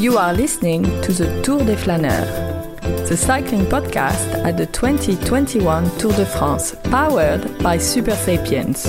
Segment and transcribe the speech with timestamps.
[0.00, 2.26] You are listening to the Tour des Flâneurs,
[3.06, 8.86] the cycling podcast at the 2021 Tour de France, powered by Supersapiens.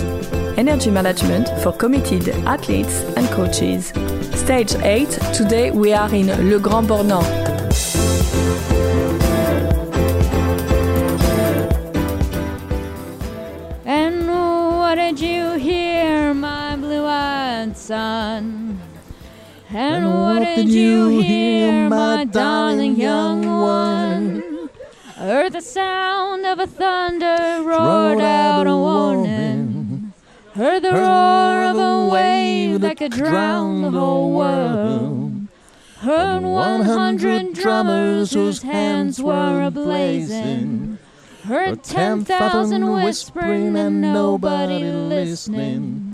[0.58, 3.88] Energy management for committed athletes and coaches.
[4.40, 7.26] Stage 8, today we are in Le Grand Bornand.
[13.86, 18.61] And what did you hear, my blue-eyed son?
[19.74, 24.70] And, what, did you hear, my darling young one?
[25.16, 30.12] Heard the sound of a thunder roared out a warning.
[30.56, 35.48] Heard the roar of a wave that could drown the whole world.
[36.00, 40.98] Heard one hundred drummers whose hands were ablazing.
[41.46, 46.11] Heard ten thousand whispering and nobody listening.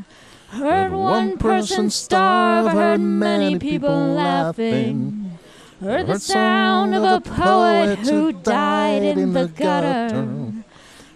[0.58, 5.38] Heard one person starve, heard many people laughing.
[5.80, 10.54] Heard the sound of a poet who died in the gutter.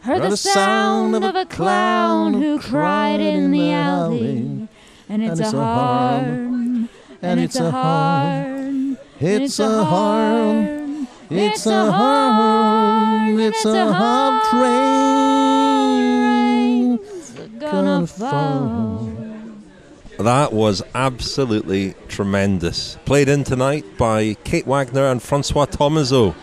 [0.02, 4.68] Heard the sound of a clown who cried in the alley.
[5.10, 6.24] And it's a hard,
[7.22, 15.02] and it's a hard, It's a hard, it's a hard, it's a hard train
[17.72, 19.21] gonna fall.
[20.22, 22.98] That was absolutely tremendous.
[23.06, 26.36] Played in tonight by Kate Wagner and Francois Thomazeau.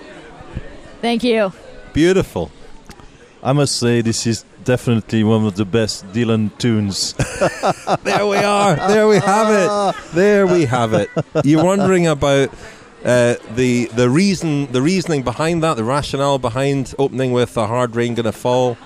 [1.00, 1.52] Thank you.
[1.92, 2.50] Beautiful.
[3.42, 7.14] I must say, this is definitely one of the best Dylan tunes.
[8.02, 8.76] There we are.
[8.88, 10.12] There we have it.
[10.14, 11.08] There we have it.
[11.44, 12.50] You're wondering about
[13.04, 17.94] uh, the the reason, the reasoning behind that, the rationale behind opening with "A Hard
[17.96, 18.76] Rain Gonna Fall."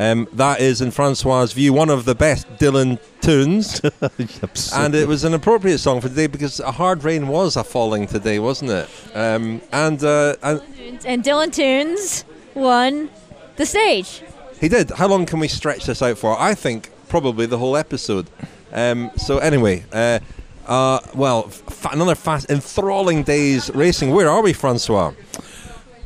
[0.00, 3.82] Um, that is, in Francois' view, one of the best Dylan tunes,
[4.74, 8.06] and it was an appropriate song for today because "A Hard Rain" was a falling
[8.06, 8.88] today, wasn't it?
[9.14, 10.62] Um, and uh, and
[11.04, 12.24] And Dylan Teuns
[12.54, 13.10] won
[13.56, 14.22] the stage.
[14.58, 14.88] He did.
[14.90, 16.34] How long can we stretch this out for?
[16.40, 18.30] I think probably the whole episode.
[18.72, 20.20] Um, so anyway, uh,
[20.66, 24.12] uh, well, f- another fast, enthralling days racing.
[24.12, 25.12] Where are we, Francois?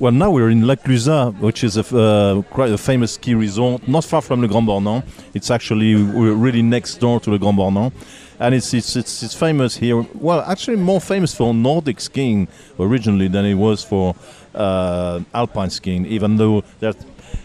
[0.01, 3.87] Well, now we're in La Clusaz, which is a, uh, quite a famous ski resort,
[3.87, 5.05] not far from Le Grand Bornand.
[5.35, 7.93] It's actually we're really next door to Le Grand Bornand,
[8.41, 10.05] and it's, it's it's it's famous here.
[10.15, 12.49] Well, actually, more famous for Nordic skiing
[12.81, 14.17] originally than it was for
[14.55, 16.07] uh, alpine skiing.
[16.07, 16.95] Even though there,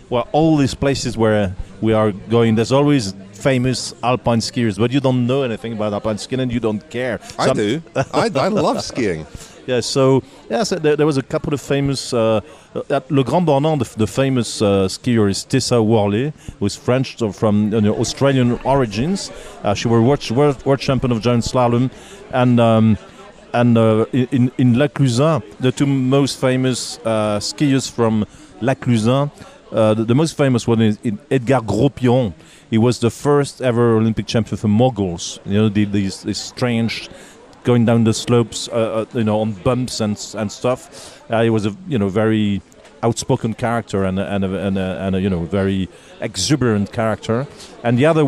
[0.09, 4.99] well, all these places where we are going, there's always famous alpine skiers, but you
[4.99, 7.19] don't know anything about alpine skiing and you don't care.
[7.37, 7.81] I Some- do.
[7.95, 9.27] I, I love skiing.
[9.69, 12.41] Yeah, so yes, there, there was a couple of famous uh,
[12.89, 13.77] at Le Grand Bornand.
[13.77, 18.53] The, the famous uh, skier is Tessa Worley, who's French so from you know, Australian
[18.63, 19.29] origins.
[19.63, 21.91] Uh, she was world, world, world champion of giant slalom,
[22.31, 22.97] and um,
[23.53, 28.25] and uh, in in La Clusaz, the two most famous uh, skiers from
[28.61, 29.29] La Clusaz.
[29.71, 32.33] Uh, the, the most famous one is in Edgar Grospiron.
[32.71, 35.39] He was the first ever Olympic champion for moguls.
[35.45, 37.07] You know, the, these, these strange
[37.69, 40.81] going down the slopes, uh, uh, you know, on bumps and and stuff.
[41.29, 42.61] Uh, he was a you know very
[43.03, 45.87] outspoken character and a, and a, and, a, and a you know very
[46.19, 47.37] exuberant character.
[47.83, 48.23] And the other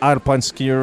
[0.00, 0.80] alpine skier,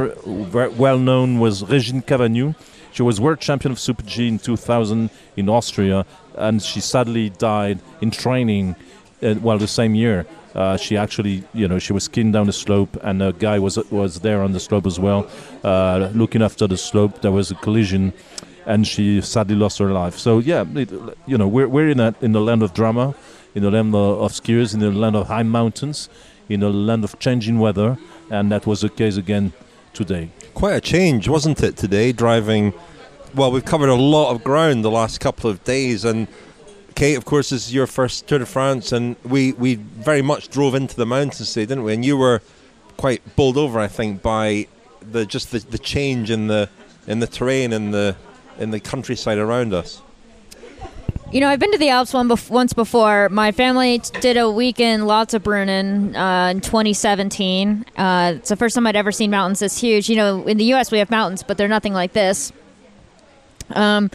[0.85, 2.53] well known, was Regine Cavagnoud.
[2.91, 6.05] She was world champion of Super G in 2000 in Austria,
[6.35, 8.75] and she sadly died in training.
[9.21, 12.53] Uh, well, the same year, uh, she actually, you know, she was skiing down the
[12.53, 15.29] slope, and a guy was was there on the slope as well,
[15.63, 17.21] uh, looking after the slope.
[17.21, 18.13] There was a collision,
[18.65, 20.17] and she sadly lost her life.
[20.17, 20.91] So yeah, it,
[21.27, 23.13] you know, we're we're in a, in the land of drama,
[23.53, 26.09] in the land of, of skiers, in the land of high mountains,
[26.47, 27.97] in the land of changing weather,
[28.31, 29.53] and that was the case again
[29.93, 30.29] today.
[30.53, 32.11] Quite a change, wasn't it, today?
[32.11, 32.73] Driving.
[33.35, 36.27] Well, we've covered a lot of ground the last couple of days, and
[36.95, 40.49] Kate, of course, this is your first Tour de France, and we, we very much
[40.49, 41.93] drove into the mountains today, didn't we?
[41.93, 42.41] And you were
[42.97, 44.67] quite bowled over, I think, by
[45.01, 46.69] the just the, the change in the
[47.07, 48.15] in the terrain in the
[48.57, 50.01] in the countryside around us.
[51.31, 53.29] You know, I've been to the Alps one bef- once before.
[53.29, 57.85] My family t- did a week in Lauterbrunnen uh, in 2017.
[57.95, 60.09] Uh, it's the first time I'd ever seen mountains this huge.
[60.09, 60.91] You know, in the U.S.
[60.91, 62.51] we have mountains, but they're nothing like this.
[63.75, 64.09] Um,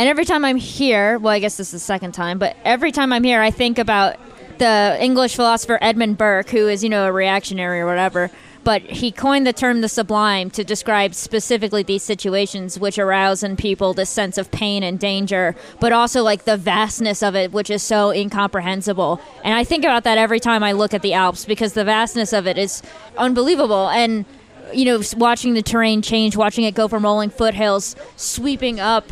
[0.00, 2.90] and every time I'm here, well, I guess this is the second time, but every
[2.90, 4.16] time I'm here, I think about
[4.56, 8.30] the English philosopher Edmund Burke, who is, you know, a reactionary or whatever.
[8.64, 13.58] But he coined the term the sublime to describe specifically these situations which arouse in
[13.58, 17.68] people this sense of pain and danger, but also like the vastness of it, which
[17.68, 19.20] is so incomprehensible.
[19.44, 22.32] And I think about that every time I look at the Alps because the vastness
[22.32, 22.82] of it is
[23.18, 23.90] unbelievable.
[23.90, 24.24] And
[24.72, 29.04] you know, watching the terrain change, watching it go from rolling foothills, sweeping up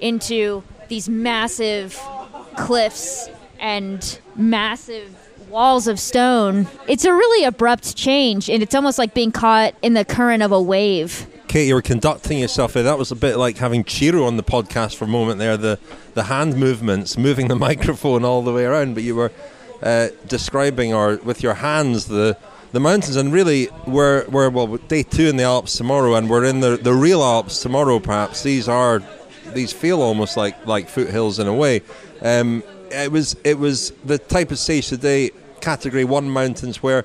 [0.00, 1.98] into these massive
[2.56, 5.16] cliffs and massive
[5.48, 6.66] walls of stone.
[6.88, 10.52] It's a really abrupt change, and it's almost like being caught in the current of
[10.52, 11.26] a wave.
[11.48, 12.84] Kate, you were conducting yourself there.
[12.84, 15.56] That was a bit like having Chiro on the podcast for a moment there.
[15.56, 15.80] The
[16.14, 19.32] the hand movements, moving the microphone all the way around, but you were
[19.82, 22.36] uh, describing or with your hands the
[22.70, 23.16] the mountains.
[23.16, 26.76] And really, we're we're well day two in the Alps tomorrow, and we're in the
[26.76, 27.98] the real Alps tomorrow.
[27.98, 29.02] Perhaps these are
[29.54, 31.82] these feel almost like like foothills in a way.
[32.22, 35.30] Um, it was it was the type of stage today,
[35.60, 37.04] category one mountains, where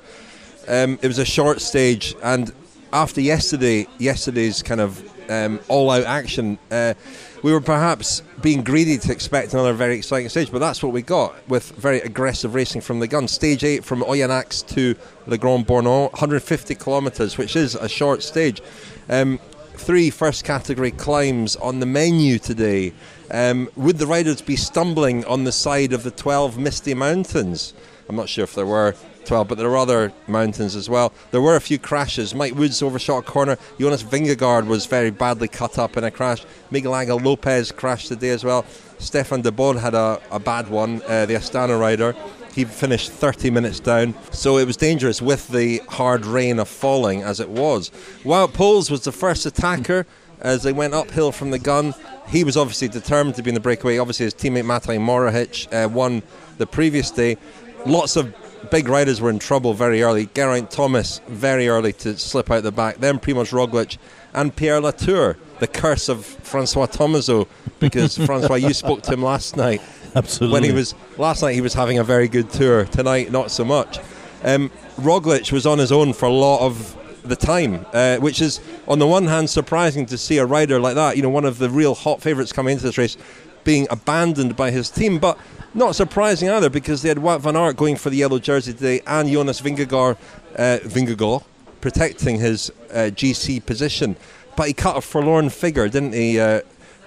[0.68, 2.52] um, it was a short stage, and
[2.92, 6.94] after yesterday, yesterday's kind of um, all-out action, uh,
[7.42, 11.02] we were perhaps being greedy to expect another very exciting stage, but that's what we
[11.02, 13.28] got with very aggressive racing from the gun.
[13.28, 14.94] Stage eight from Oyonnax to
[15.26, 18.62] Le Grand Bornand, 150 kilometres, which is a short stage.
[19.08, 19.38] Um,
[19.78, 22.92] three first category climbs on the menu today.
[23.30, 27.74] Um, would the riders be stumbling on the side of the 12 misty mountains?
[28.08, 28.94] I'm not sure if there were
[29.24, 31.12] 12, but there were other mountains as well.
[31.32, 32.34] There were a few crashes.
[32.34, 33.58] Mike Woods overshot a corner.
[33.78, 36.44] Jonas Vingegaard was very badly cut up in a crash.
[36.70, 38.64] Miguel Angel Lopez crashed today as well.
[38.98, 42.14] Stefan de Bod had a, a bad one, uh, the Astana rider.
[42.56, 47.22] He finished 30 minutes down, so it was dangerous with the hard rain of falling
[47.22, 47.90] as it was.
[48.24, 50.06] Wout Poels was the first attacker
[50.40, 51.92] as they went uphill from the gun.
[52.28, 53.98] He was obviously determined to be in the breakaway.
[53.98, 56.22] Obviously, his teammate Matej Mohoric uh, won
[56.56, 57.36] the previous day.
[57.84, 58.34] Lots of
[58.70, 60.24] big riders were in trouble very early.
[60.34, 62.96] Geraint Thomas very early to slip out the back.
[63.00, 63.98] Then Primoz Roglic
[64.32, 65.36] and Pierre Latour.
[65.58, 67.48] The curse of Francois Thomazeau,
[67.80, 69.82] because Francois, you spoke to him last night.
[70.16, 70.54] Absolutely.
[70.54, 72.86] When he was last night, he was having a very good tour.
[72.86, 73.98] Tonight, not so much.
[74.42, 78.60] Um, Roglic was on his own for a lot of the time, uh, which is
[78.88, 81.16] on the one hand surprising to see a rider like that.
[81.16, 83.18] You know, one of the real hot favourites coming into this race
[83.62, 85.38] being abandoned by his team, but
[85.74, 89.02] not surprising either because they had Wout van Aert going for the yellow jersey today
[89.06, 90.16] and Jonas Vingegaard,
[90.56, 91.44] uh, Vingegaard
[91.82, 94.16] protecting his uh, GC position.
[94.56, 96.62] But he cut a forlorn figure, didn't he, uh,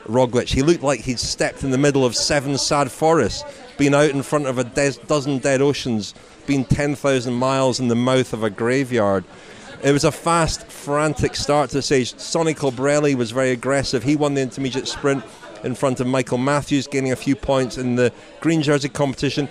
[0.10, 0.50] Roglic?
[0.50, 3.44] He looked like he'd stepped in the middle of seven sad forests,
[3.78, 6.14] been out in front of a de- dozen dead oceans,
[6.46, 9.24] been 10,000 miles in the mouth of a graveyard.
[9.82, 12.18] It was a fast, frantic start to the stage.
[12.20, 14.04] Sonny Colbrelli was very aggressive.
[14.04, 15.24] He won the intermediate sprint
[15.64, 18.12] in front of Michael Matthews, gaining a few points in the
[18.42, 19.48] green jersey competition.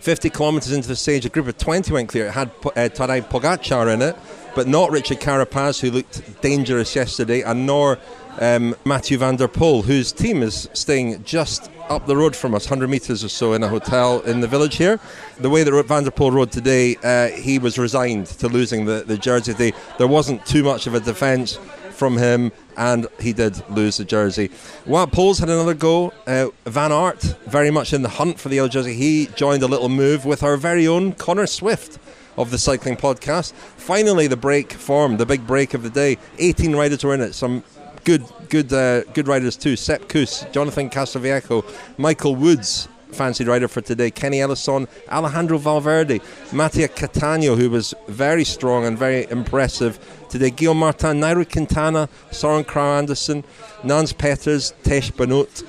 [0.00, 2.26] 50 kilometres into the stage, a group of 20 went clear.
[2.26, 4.16] It had uh, Tadej Pogacar in it,
[4.54, 7.98] but not Richard Carapaz, who looked dangerous yesterday, and nor
[8.40, 12.64] um, Mathieu van der Poel, whose team is staying just up the road from us,
[12.64, 14.98] 100 metres or so, in a hotel in the village here.
[15.38, 19.04] The way that Van der Poel rode today, uh, he was resigned to losing the,
[19.06, 19.52] the jersey.
[19.52, 21.58] They, there wasn't too much of a defence
[21.90, 24.48] from him, and he did lose the jersey.
[24.86, 26.14] Wout Poels had another go.
[26.26, 29.66] Uh, Van Aert, very much in the hunt for the yellow jersey, he joined a
[29.66, 31.98] little move with our very own Connor Swift
[32.38, 33.52] of the cycling podcast.
[33.52, 36.16] Finally, the break formed, the big break of the day.
[36.38, 37.34] 18 riders were in it.
[37.34, 37.64] Some
[38.04, 39.76] good, good, uh, good riders too.
[39.76, 41.64] Sepp Kuss, Jonathan Castroviejo,
[41.98, 44.10] Michael Woods, fancied rider for today.
[44.10, 46.20] Kenny Elissonde, Alejandro Valverde,
[46.52, 49.98] Mattia Cattaneo, who was very strong and very impressive
[50.28, 50.50] today.
[50.50, 53.44] Guillaume Martin, Nairo Quintana, Soren Kragh Andersen,
[53.84, 55.64] Nans Peters, Tiesj Benoot,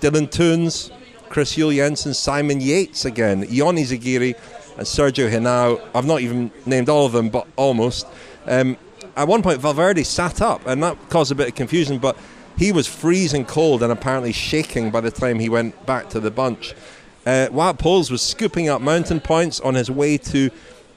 [0.00, 0.90] Dylan Teuns,
[1.28, 4.34] Chris Juul Jensen, Simon Yates again, Ion Izagirre,
[4.76, 5.80] and Sergio Henao.
[5.94, 8.06] I've not even named all of them, but almost.
[8.46, 8.76] Um,
[9.16, 12.16] at one point, Valverde sat up, and that caused a bit of confusion, but
[12.56, 16.30] he was freezing cold and apparently shaking by the time he went back to the
[16.30, 16.74] bunch.
[17.24, 20.50] Uh, Poels was scooping up mountain points on his way to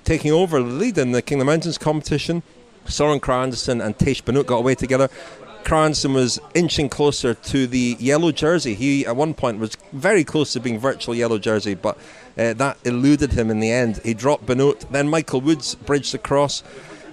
[0.04, 2.44] taking over the lead in the King of the Mountains competition.
[2.86, 5.10] Soren Kragh and Tiesj Benoot got away together.
[5.64, 8.76] Kragh was inching closer to the yellow jersey.
[8.76, 11.98] He, at one point, was very close to being virtual yellow jersey, but
[12.38, 14.00] uh, that eluded him in the end.
[14.04, 14.82] He dropped Benoot.
[14.92, 16.62] Then Michael Woods bridged across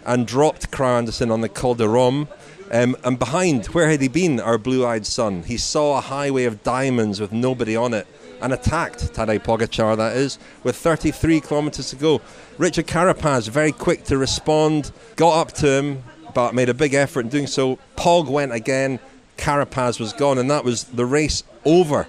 [0.04, 2.28] and dropped Kragh Andersen on the Col de Romme.
[2.70, 5.42] Um, and behind, where had he been, our blue eyed son?
[5.42, 8.06] He saw a highway of diamonds with nobody on it
[8.42, 12.20] and attacked Tadej Pogacar, that is, with 33 kilometres to go.
[12.58, 16.02] Richard Carapaz, very quick to respond, got up to him,
[16.34, 17.78] but made a big effort in doing so.
[17.96, 18.98] Pog went again,
[19.38, 22.08] Carapaz was gone, and that was the race over.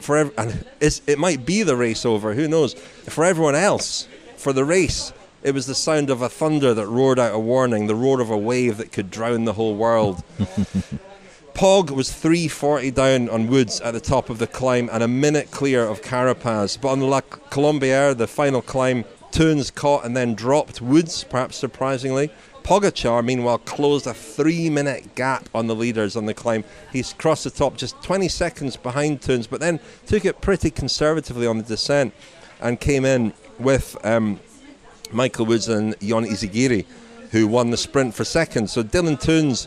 [0.00, 2.74] For ev- and it might be the race over, who knows?
[2.74, 5.12] For everyone else, for the race,
[5.42, 8.30] it was the sound of a thunder that roared out a warning, the roar of
[8.30, 10.22] a wave that could drown the whole world.
[11.54, 15.50] Pog was 340 down on Woods at the top of the climb and a minute
[15.50, 16.78] clear of Carapaz.
[16.78, 21.56] But on the La Colombière, the final climb, Teuns caught and then dropped Woods, perhaps
[21.56, 22.30] surprisingly.
[22.62, 26.64] Pogacar, meanwhile, closed a three minute gap on the leaders on the climb.
[26.92, 31.46] He's crossed the top just 20 seconds behind Teuns, but then took it pretty conservatively
[31.46, 32.12] on the descent
[32.60, 34.40] and came in with um,
[35.12, 36.84] Michael Woods and Ion Izagirre,
[37.30, 38.70] who won the sprint for second.
[38.70, 39.66] So Dylan Teuns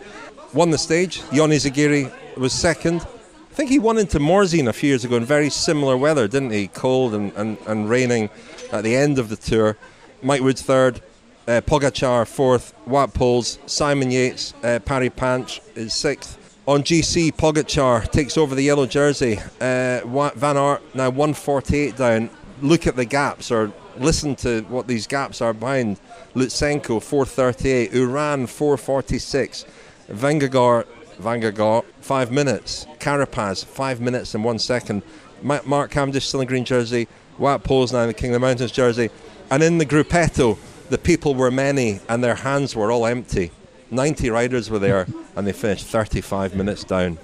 [0.54, 1.22] won the stage.
[1.32, 3.02] Ion Izagirre was second.
[3.02, 6.52] I think he won into Morzine a few years ago in very similar weather, didn't
[6.52, 6.68] he?
[6.68, 8.30] Cold and, and, and raining
[8.72, 9.78] at the end of the tour.
[10.22, 11.02] Mike Woods third,
[11.48, 16.38] uh, Pogacar fourth, Wout Poels, Simon Yates, uh, Parry Panch is sixth.
[16.68, 19.40] On GC, Pogacar takes over the yellow jersey.
[19.60, 20.02] Uh,
[20.36, 22.30] Van Aert now 148 down.
[22.62, 26.00] Look at the gaps or listen to what these gaps are behind.
[26.36, 29.66] Lutsenko 438, Uran 446,
[30.10, 30.86] Vingegaard
[31.22, 35.04] Vingegaard five minutes, Carapaz five minutes and one second.
[35.42, 38.72] Mark Cavendish still in green jersey, Wout Poels now in the King of the Mountains
[38.72, 39.10] jersey,
[39.52, 40.58] and in the gruppetto
[40.90, 43.52] the people were many and their hands were all empty.
[43.92, 47.18] 90 riders were there and they finished 35 minutes down.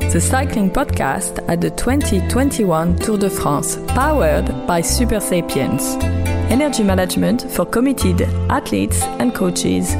[0.00, 6.02] The cycling podcast at the 2021 Tour de France, powered by Supersapiens.
[6.50, 9.90] Energy management for committed athletes and coaches.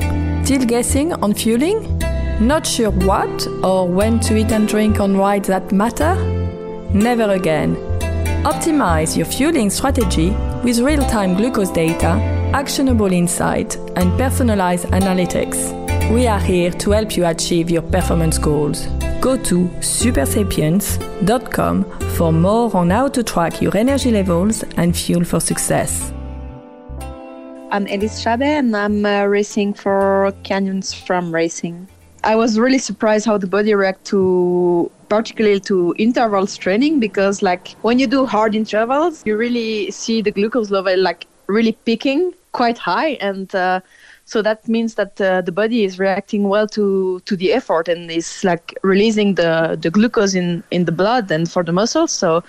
[0.45, 1.99] Still guessing on fueling?
[2.41, 6.15] Not sure what or when to eat and drink on rides that matter?
[6.93, 7.77] Never again.
[8.45, 10.31] Optimize your fueling strategy
[10.63, 12.21] with real time glucose data,
[12.53, 15.73] actionable insight, and personalized analytics.
[16.13, 18.87] We are here to help you achieve your performance goals.
[19.25, 25.40] Go to supersapiens.com for more on how to track your energy levels and fuel for
[25.40, 26.12] success.
[27.71, 31.88] I'm Elise Chabbey and I'm uh, racing for Canyon SRAM Racing.
[32.23, 37.69] I was really surprised how the body react to particularly to intervals training because like
[37.81, 42.76] when you do hard intervals you really see the glucose level like really peaking quite
[42.76, 43.81] high and uh,
[44.26, 48.11] so that means that uh, the body is reacting well to to the effort and
[48.11, 52.12] is like releasing the the glucose in in the blood and for the muscles.
[52.12, 52.43] So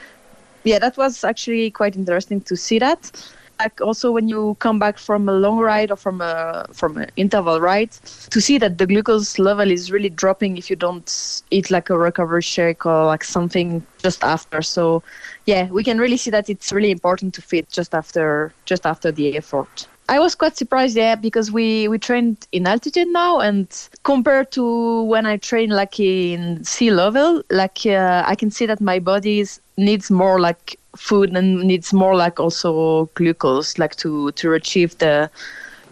[0.64, 3.12] yeah that was actually quite interesting to see that.
[3.60, 7.10] Like also when you come back from a long ride or from a from an
[7.16, 7.92] interval ride
[8.30, 11.98] to see that the glucose level is really dropping if you don't eat like a
[11.98, 14.62] recovery shake or like something just after.
[14.62, 15.04] So
[15.46, 19.12] yeah we can really see that it's really important to feed just after just after
[19.12, 23.68] the effort I was quite surprised, yeah, because we we trained in altitude now, and
[24.04, 28.80] compared to when I train like in sea level, like uh, I can see that
[28.80, 29.44] my body
[29.78, 35.30] needs more like food and needs more like also glucose, like to to achieve the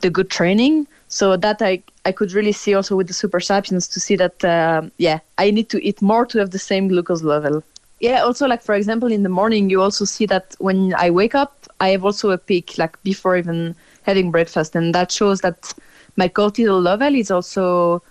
[0.01, 0.87] the good training.
[1.07, 4.83] So that I I could really see also with the supersapiens to see that uh,
[4.97, 7.63] yeah I need to eat more to have the same glucose level.
[7.99, 11.33] Yeah, also like for example in the morning you also see that when I wake
[11.33, 15.73] up I have also a peak like before even having breakfast, and that shows that
[16.15, 18.01] my cortisol level is also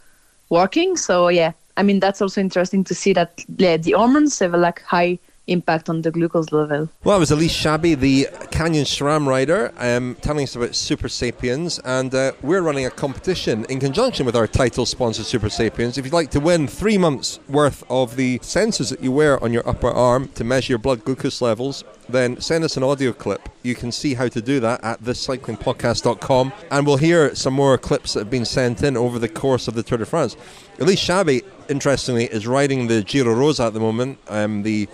[0.51, 0.97] working.
[0.97, 4.59] So yeah, I mean that's also interesting to see that yeah, the hormones have a
[4.59, 6.89] like high impact on the glucose level.
[7.05, 12.15] Well, it was Elise Chabbey, the Canyon SRAM rider, um, telling us about Supersapiens, and
[12.15, 15.99] uh, we're running a competition in conjunction with our title sponsor, Supersapiens.
[15.99, 19.53] If you'd like to win three months' worth of the sensors that you wear on
[19.53, 23.49] your upper arm to measure your blood glucose levels, then send us an audio clip.
[23.63, 28.15] You can see how to do that at thiscyclingpodcast.com, and we'll hear some more clips
[28.15, 30.37] that have been sent in over the course of the Tour de France.
[30.79, 34.89] Elise Chabbey, interestingly, is riding the Giro Rosa at the moment, um, the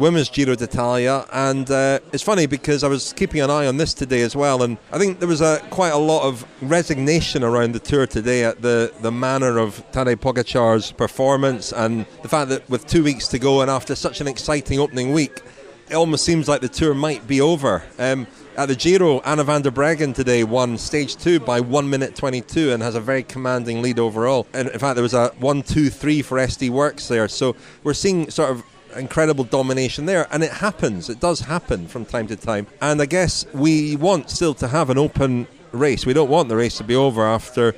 [0.00, 3.94] women's Giro d'Italia, and uh, it's funny because I was keeping an eye on this
[3.94, 7.72] today as well, and I think there was a quite a lot of resignation around
[7.72, 12.68] the tour today at the the manner of Tadej Pogacar's performance and the fact that
[12.70, 15.42] with two weeks to go and after such an exciting opening week,
[15.90, 17.82] it almost seems like the tour might be over.
[17.98, 18.26] Um,
[18.56, 22.72] at the Giro, Anna van der Breggen today won stage two by 1 minute 22
[22.72, 24.46] and has a very commanding lead overall.
[24.52, 27.28] And in fact, there was a 1 2 3 for SD Worx there.
[27.28, 27.54] So
[27.84, 28.64] we're seeing sort of
[28.96, 31.08] incredible domination there, and it happens.
[31.08, 32.66] It does happen from time to time.
[32.80, 36.06] And I guess we want still to have an open race.
[36.06, 37.72] We don't want the race to be over after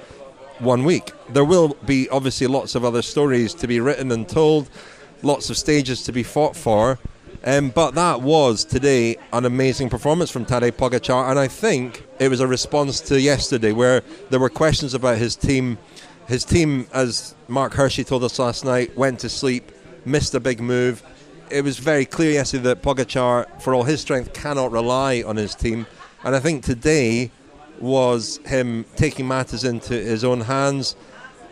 [0.59, 1.13] one week.
[1.31, 4.71] There will be obviously lots of other stories to be written and told,
[5.23, 6.99] lots of stages to be fought for.
[7.45, 12.29] Um, but that was today an amazing performance from Tadej Pogacar, and I think it
[12.29, 15.79] was a response to yesterday where there were questions about his team.
[16.29, 19.73] His team, as Mark Hershey told us last night, went to sleep
[20.05, 21.03] missed a big move.
[21.51, 25.55] It was very clear yesterday that Pogacar, for all his strength, cannot rely on his
[25.55, 25.87] team.
[26.25, 27.31] And I think today
[27.81, 30.97] was him taking matters into his own hands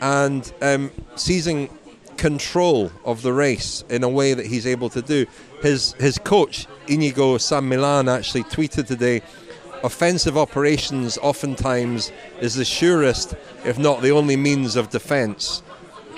[0.01, 1.69] and um, seizing
[2.17, 5.27] control of the race in a way that he's able to do.
[5.63, 9.23] His his coach Inigo San Millan actually tweeted today
[9.83, 15.63] offensive operations oftentimes is the surest, if not the only means of defence.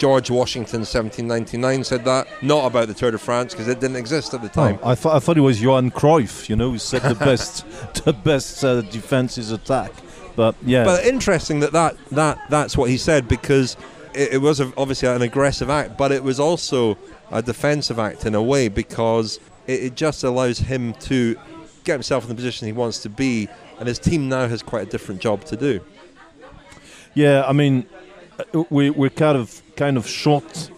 [0.02, 2.26] George Washington, 1799, said that.
[2.42, 4.80] Not about the Tour de France because it didn't exist at the time.
[4.82, 7.64] Oh, I, th- I thought it was Johan Cruyff, you know, who said the best
[8.04, 9.92] the best uh, defense is attack.
[10.34, 13.76] But yeah, But interesting that, that, that that's what he said because
[14.12, 16.98] it, it was a, obviously an aggressive act, but it was also
[17.30, 21.36] a defensive act in a way because it, it just allows him to
[21.84, 24.82] get himself in the position he wants to be, and his team now has quite
[24.88, 25.78] a different job to do.
[27.14, 27.86] Yeah, I mean,
[28.40, 30.70] uh, we we're kind of kind of short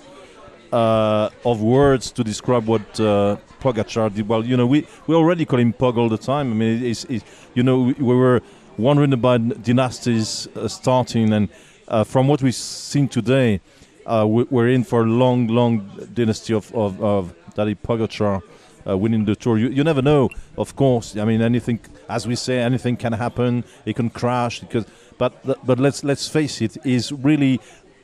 [0.73, 4.26] uh, of words to describe what uh, Pogacar did.
[4.26, 6.46] Well, you know, we, we already call him Pog all the time.
[6.52, 8.40] I mean, it's, it's, you know, we, we were
[8.78, 11.50] wondering about dynasties uh, starting, and
[11.87, 13.61] uh, from what we've seen today,
[14.06, 15.75] uh, we, we're in for a long, long
[16.14, 18.42] dynasty of of, of Daddy Pogacar.
[18.87, 20.28] Uh, winning the tour, you, you never know.
[20.58, 21.80] Of course, I mean anything.
[22.06, 23.64] As we say, anything can happen.
[23.87, 24.84] It can crash because
[25.18, 25.32] but
[25.66, 27.61] but let's let's face it, is really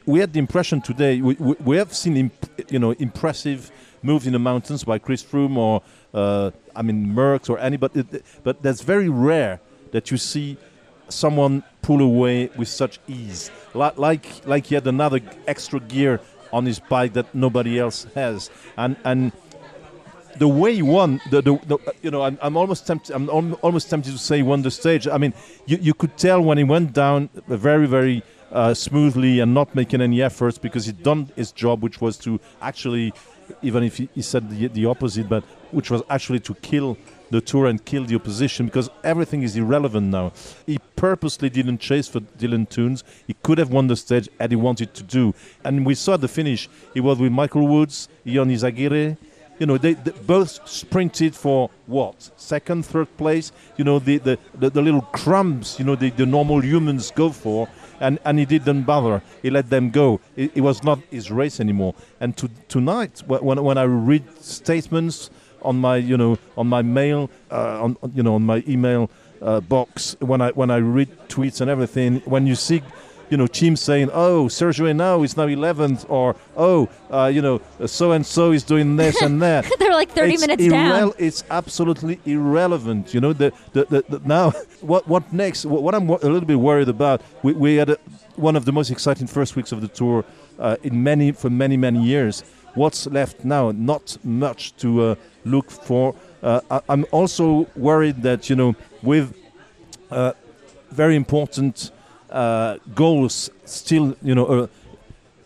[0.07, 2.33] we had the impression today we, we, we have seen imp,
[2.71, 3.71] you know impressive
[4.03, 5.83] moves in the mountains by Chris Froome or
[6.15, 8.05] uh, I mean Merckx or anybody,
[8.43, 9.61] but that's very rare
[9.93, 10.57] that you see
[11.09, 16.21] someone pull away with such ease, like like, like he had another extra gear
[16.53, 19.33] on his bike that nobody else has, and and
[20.39, 23.15] the way he won, the, the, the you know, I'm, I'm almost tempted.
[23.15, 25.07] I'm almost tempted to say he won the stage.
[25.07, 25.35] I mean,
[25.67, 29.75] you, you could tell when he went down a very, very uh, smoothly and not
[29.75, 33.13] making any efforts because he'd done his job, which was to actually,
[33.63, 36.97] even if he, he said the, the opposite, but which was actually to kill
[37.31, 40.33] the tour and kill the opposition because everything is irrelevant now.
[40.67, 43.05] He purposely didn't chase for Dylan Teuns.
[43.27, 45.33] He could have won the stage had he wanted to do.
[45.65, 49.17] And we saw the finish, he was with Michael Woods, Ion Izagirre,
[49.61, 53.53] you know, they, they, both sprinted for what second, third place.
[53.77, 55.79] You know, the the, the, the little crumbs.
[55.79, 57.69] You know, the, the normal humans go for,
[58.01, 59.23] and, and he didn't bother.
[59.43, 60.21] He let them go.
[60.37, 61.95] It, it was not his race anymore.
[62.19, 65.31] And to, tonight, when when I read statements
[65.63, 69.11] on my you know on my mail, uh, on you know on my email
[69.43, 72.83] uh, box, when I when I read tweets and everything, when you see
[73.31, 77.61] you know, teams saying, "Oh, Sergio now is now 11th," or "Oh, uh, you know,
[77.87, 81.13] so and so is doing this and that." They're like 30 it's minutes irrele- down.
[81.19, 83.15] It's absolutely irrelevant.
[83.15, 85.65] You know, the, the, the, the now what what next?
[85.65, 87.23] What, what I'm a little bit worried about.
[87.43, 87.99] We, we had a,
[88.37, 90.25] one of the most exciting first weeks of the tour
[90.59, 92.43] uh, in many for many many years.
[92.75, 93.73] What's left now?
[93.73, 95.15] Not much to uh,
[95.45, 96.15] look for.
[96.43, 99.35] Uh, I, I'm also worried that you know with
[100.11, 100.33] uh,
[100.91, 101.93] very important
[102.31, 104.67] uh, goals still, you know, uh,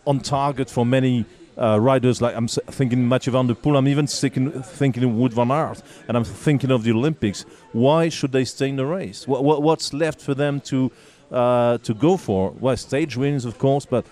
[0.05, 1.25] on target for many
[1.57, 2.21] uh, riders.
[2.21, 3.77] Like I'm thinking Mathieu van der Poel.
[3.77, 7.45] I'm even thinking, thinking of Wout van Aert, and I'm thinking of the Olympics.
[7.71, 9.27] Why should they stay in the race?
[9.27, 10.91] What, what, what's left for them to
[11.31, 12.51] uh, to go for?
[12.59, 14.05] Well, stage wins, of course, but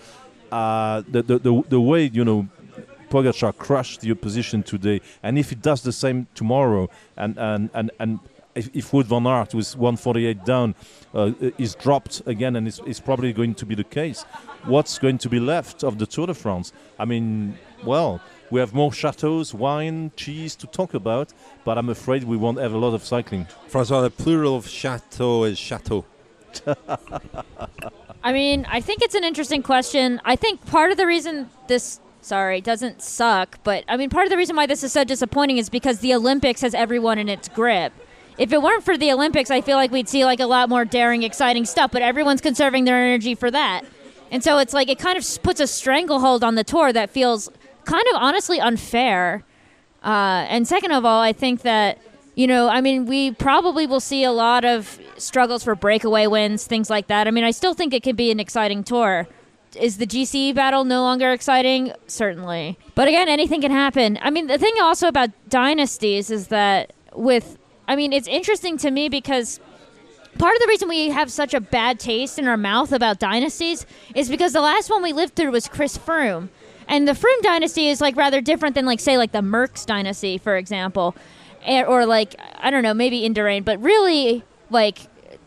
[0.50, 2.48] uh, the, the the the way you know.
[3.10, 7.92] Pogacar crushed the opposition today, and if he does the same tomorrow, and and and,
[8.00, 8.18] and
[8.54, 10.74] if, if Wout van Aert with 148 down
[11.14, 14.22] uh, is dropped again, and it's, it's probably going to be the case,
[14.64, 16.72] what's going to be left of the Tour de France?
[16.98, 21.32] I mean, well, we have more chateaus, wine, cheese to talk about,
[21.64, 23.46] but I'm afraid we won't have a lot of cycling.
[23.68, 26.04] Francois, the plural of chateau is chateau.
[28.22, 30.20] I mean, I think it's an interesting question.
[30.24, 34.30] I think part of the reason this sorry doesn't suck, but I mean, part of
[34.30, 37.48] the reason why this is so disappointing is because the Olympics has everyone in its
[37.48, 37.92] grip.
[38.36, 40.84] If it weren't for the Olympics, I feel like we'd see like a lot more
[40.84, 41.90] daring, exciting stuff.
[41.92, 43.82] But everyone's conserving their energy for that,
[44.30, 47.48] and so it's like it kind of puts a stranglehold on the tour that feels
[47.84, 49.44] kind of honestly unfair.
[50.02, 51.98] Uh, and second of all, I think that
[52.34, 56.66] you know, I mean, we probably will see a lot of struggles for breakaway wins,
[56.66, 57.28] things like that.
[57.28, 59.28] I mean, I still think it could be an exciting tour.
[59.76, 61.92] Is the GC battle no longer exciting?
[62.06, 62.78] Certainly.
[62.94, 64.18] But again, anything can happen.
[64.22, 68.90] I mean, the thing also about dynasties is that with, I mean, it's interesting to
[68.90, 69.60] me because
[70.38, 73.86] part of the reason we have such a bad taste in our mouth about dynasties
[74.14, 76.48] is because the last one we lived through was Chris Froome.
[76.88, 80.38] And the Froome dynasty is like rather different than like say like the Merckx dynasty,
[80.38, 81.14] for example.
[81.64, 84.98] Eh, Or like I don't know, maybe Indurain, but really like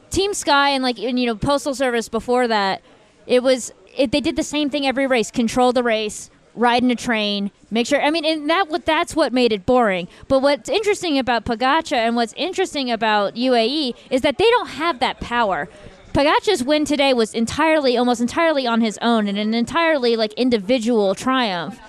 [0.10, 2.82] Team Sky and like and, you know Postal Service before that,
[3.28, 6.91] it was it, they did the same thing every race: control the race, ride in
[6.91, 8.01] a train, make sure.
[8.01, 10.07] I mean, and that what that's what made it boring.
[10.27, 14.99] But what's interesting about Pogacar and what's interesting about UAE is that they don't have
[14.99, 15.69] that power.
[16.13, 21.13] Pogacar's win today was entirely, almost entirely on his own, and an entirely like individual
[21.13, 21.79] triumph.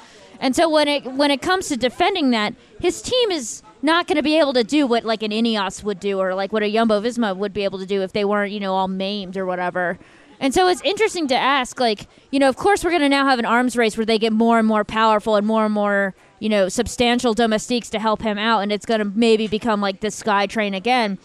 [0.40, 4.16] And so when it when it comes to defending that, his team is not going
[4.16, 6.72] to be able to do what like an Ineos would do or like what a
[6.72, 9.46] Jumbo Visma would be able to do if they weren't, you know, all maimed or
[9.46, 9.98] whatever.
[10.40, 13.26] And so it's interesting to ask, like, you know, of course we're going to now
[13.26, 16.14] have an arms race where they get more and more powerful and more and more,
[16.38, 20.00] you know, substantial domestiques to help him out, and it's going to maybe become like
[20.00, 21.18] the Sky Train again.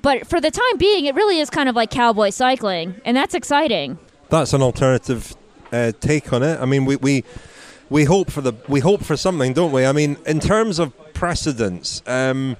[0.00, 3.34] But for the time being, it really is kind of like cowboy cycling, and that's
[3.34, 3.98] exciting.
[4.30, 5.34] That's an alternative
[5.72, 6.60] uh, take on it.
[6.60, 7.24] I mean, we, we
[7.90, 9.84] we hope for the we hope for something, don't we?
[9.84, 12.56] I mean, in terms of precedence, um,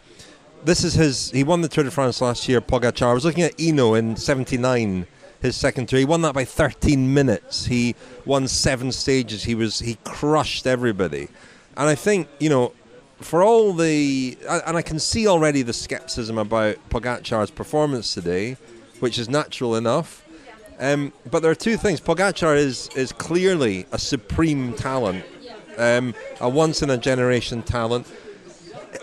[0.65, 1.31] this is his.
[1.31, 2.61] He won the Tour de France last year.
[2.61, 3.11] Pogacar.
[3.11, 5.07] I was looking at Hinault in '79,
[5.41, 5.99] his second tour.
[5.99, 7.67] He won that by 13 minutes.
[7.67, 9.45] He won seven stages.
[9.45, 11.29] He was he crushed everybody,
[11.77, 12.73] and I think you know.
[13.21, 18.57] For all the, and I can see already the skepticism about Pogacar's performance today,
[19.01, 20.25] which is natural enough.
[20.79, 22.01] Um, but there are two things.
[22.01, 25.25] Pogacar is is clearly a supreme talent,
[25.77, 28.07] um, a once in a generation talent.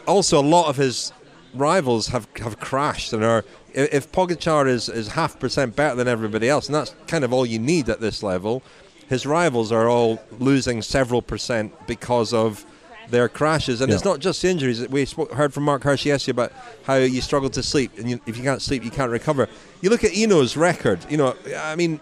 [0.08, 1.12] Also, a lot of his
[1.54, 3.44] rivals have, have crashed and are.
[3.76, 7.32] If if Pogacar is, is half percent better than everybody else, and that's kind of
[7.32, 8.64] all you need at this level,
[9.08, 12.66] his rivals are all losing several percent because of
[13.10, 13.82] their crashes.
[13.82, 14.88] And it's not just injuries.
[14.88, 16.54] We spoke, heard from Mark Hershey yesterday about
[16.86, 19.48] how you struggle to sleep, and you, if you can't sleep, you can't recover.
[19.82, 21.00] You look at Hinault's record.
[21.10, 22.00] You know, I mean,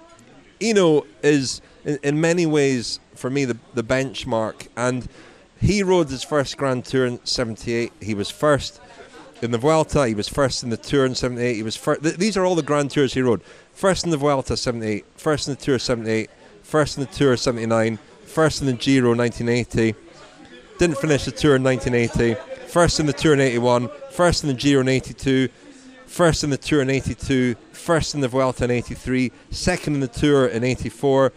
[0.62, 5.08] Hinault is in, in many ways for me the the benchmark, and
[5.60, 7.92] he rode his first Grand Tour in '78.
[8.02, 8.80] He was first
[9.44, 10.08] in the Vuelta.
[10.08, 11.56] He was first in the Tour in '78.
[11.56, 12.02] He was first.
[12.02, 13.42] Th- these are all the Grand Tours he rode.
[13.74, 15.06] First in the Vuelta '78.
[15.16, 16.30] First in the Tour '78.
[16.64, 18.00] First in the Tour '79.
[18.26, 19.96] First in the Giro 1980.
[20.80, 22.40] Didn't finish the Tour in 1980.
[22.68, 23.90] First in the Tour in 81.
[24.12, 25.50] First in the Giro in 82.
[26.08, 27.56] First in the Tour in 82.
[27.72, 29.32] First in the Vuelta in 83.
[29.52, 31.32] Second in the Tour in 84.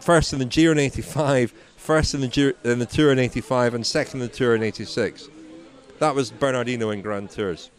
[0.00, 1.52] First in the Giro in 85.
[1.76, 3.74] First in the, Giro, in the Tour in 85.
[3.74, 5.28] And second in the Tour in 86.
[5.98, 7.70] That was Bernard Hinault in Grand Tours.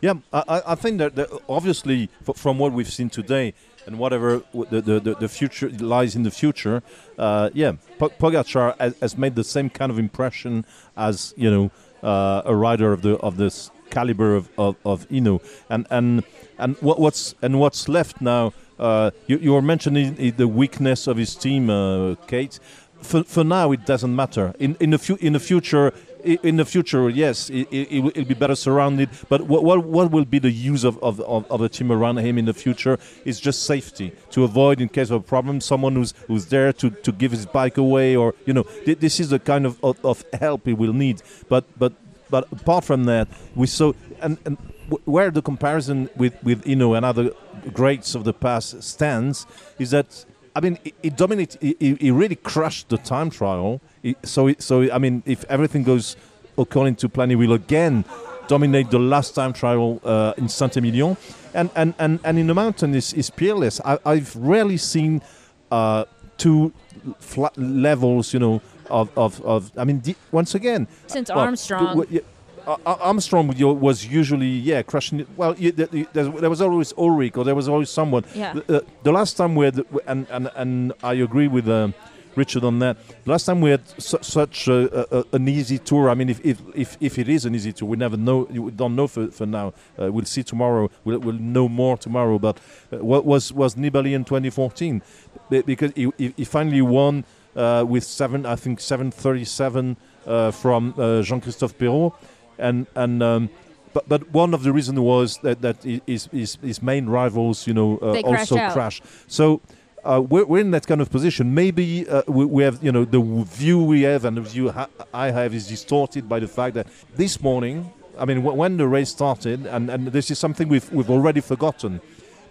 [0.00, 3.52] Yeah, I, I- think that, that obviously from what we've seen today
[3.84, 6.82] and whatever the, the, the, future lies in the future,
[7.18, 10.64] uh, yeah, Pogacar has, made the same kind of impression
[10.96, 11.70] as you know
[12.08, 16.22] uh, a rider of the of this caliber of of, of Hinault, and and
[16.58, 18.52] and what, what's and what's left now.
[18.78, 22.60] Uh, you, you were mentioning the weakness of his team, uh, Kate.
[23.02, 24.54] For, for now, it doesn't matter.
[24.60, 25.92] In in the fu- in the future,
[26.24, 29.10] in the future, yes, it, it, will be better surrounded.
[29.28, 32.38] But what, what what will be the use of, of, of, a team around him
[32.38, 36.14] in the future is just safety to avoid, in case of a problem, someone who's
[36.26, 39.38] who's there to, to give his bike away, or you know, th- this is the
[39.38, 41.22] kind of, of, of help he will need.
[41.48, 41.92] But but
[42.30, 44.56] but apart from that, we saw and, and
[45.04, 47.30] where the comparison with with Hinault and other
[47.72, 49.46] greats of the past stands
[49.78, 50.24] is that
[50.58, 51.58] I mean he, he dominated.
[51.60, 53.80] He, really crushed the time trial.
[54.24, 56.16] So so I mean if everything goes
[56.56, 58.04] according to plan, he will again
[58.48, 61.16] dominate the last time trial uh, in Saint Emilion,
[61.54, 63.80] and and and and in the mountain is is peerless.
[63.84, 65.22] I, I've rarely seen.
[65.70, 66.04] Uh,
[66.38, 66.72] two
[67.18, 71.86] fla- levels, you know, of, of, of I mean, the, once again, Since well, Armstrong.
[71.86, 72.37] w- w- yeah, Ar- Ar-
[72.86, 75.28] Armstrong was- was usually yeah crushing it.
[75.36, 78.24] Well, you, th- th- there was always Ullrich or there was always someone.
[78.34, 78.52] Yeah.
[78.66, 81.94] The, the last time we had, and and and I agree with um,
[82.36, 82.96] Richard on that.
[83.24, 86.10] The last time we had su- such a, a, an easy tour.
[86.10, 88.46] I mean, if, if if if it is an easy tour, we never know.
[88.50, 89.72] We don't know for, for now.
[90.00, 90.90] Uh, we'll see tomorrow.
[91.04, 92.38] We'll, we'll know more tomorrow.
[92.38, 92.58] But
[92.92, 95.02] uh, what was was Nibali in 2014?
[95.50, 97.24] Be- Because he, he, he finally won
[97.56, 102.12] uh, with seven, I think 737 uh, from uh, Jean-Christophe Péraud,
[102.58, 103.22] and and.
[103.22, 103.50] Um,
[103.94, 107.72] but, but one of the reasons was that, that his, his, his main rivals, you
[107.72, 108.74] know, uh, also out.
[108.74, 109.02] crashed.
[109.28, 109.62] So
[110.04, 111.54] uh, we're, we're in that kind of position.
[111.54, 114.90] Maybe uh, we, we have, you know, the view we have and the view ha-
[115.14, 118.86] I have is distorted by the fact that this morning, I mean, w- when the
[118.86, 122.00] race started, and, and this is something we've, we've already forgotten,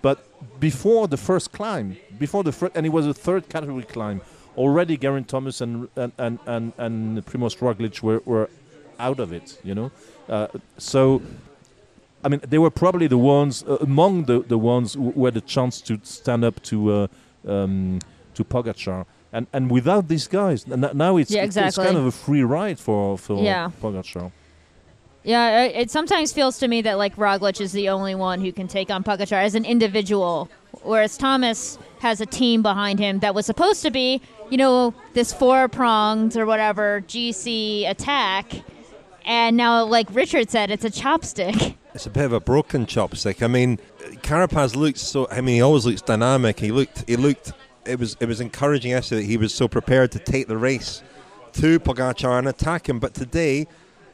[0.02, 0.18] but
[0.60, 4.22] before the first climb, before the first, and it was a third category climb,
[4.58, 8.50] already Geraint Thomas and and and and, and Primoz Roglic were, were
[9.00, 9.92] out of it, you know.
[10.30, 11.22] Uh, so,
[12.24, 15.42] I mean, they were probably the ones uh, among the, the ones who, had a
[15.42, 17.08] chance to stand up to uh,
[17.48, 18.00] um,
[18.34, 19.06] to Pogacar.
[19.34, 22.44] And and without these guys, n- now it's Yeah, it's- it's kind of a free
[22.44, 23.72] ride for for Yeah.
[23.82, 24.32] Pogacar.
[25.24, 28.52] Yeah, it it sometimes feels to me that like Roglic is the only one who
[28.54, 30.50] can take on Pogacar as an individual,
[30.84, 35.34] whereas Thomas has a team behind him that was supposed to be, you know, this
[35.34, 38.46] four pronged or whatever GC attack,
[39.28, 41.76] and now, like Richard said, it's a chopstick.
[41.94, 43.42] It's a bit of a broken chopstick.
[43.42, 43.80] I mean,
[44.22, 45.28] Carapaz looks so.
[45.32, 46.60] I mean, he always looks dynamic.
[46.60, 47.04] He looked.
[47.10, 47.54] He looked.
[47.88, 48.16] It was.
[48.20, 51.02] It was encouraging yesterday that he was so prepared to take the race
[51.54, 53.00] to Pogacar and attack him.
[53.00, 53.66] But today,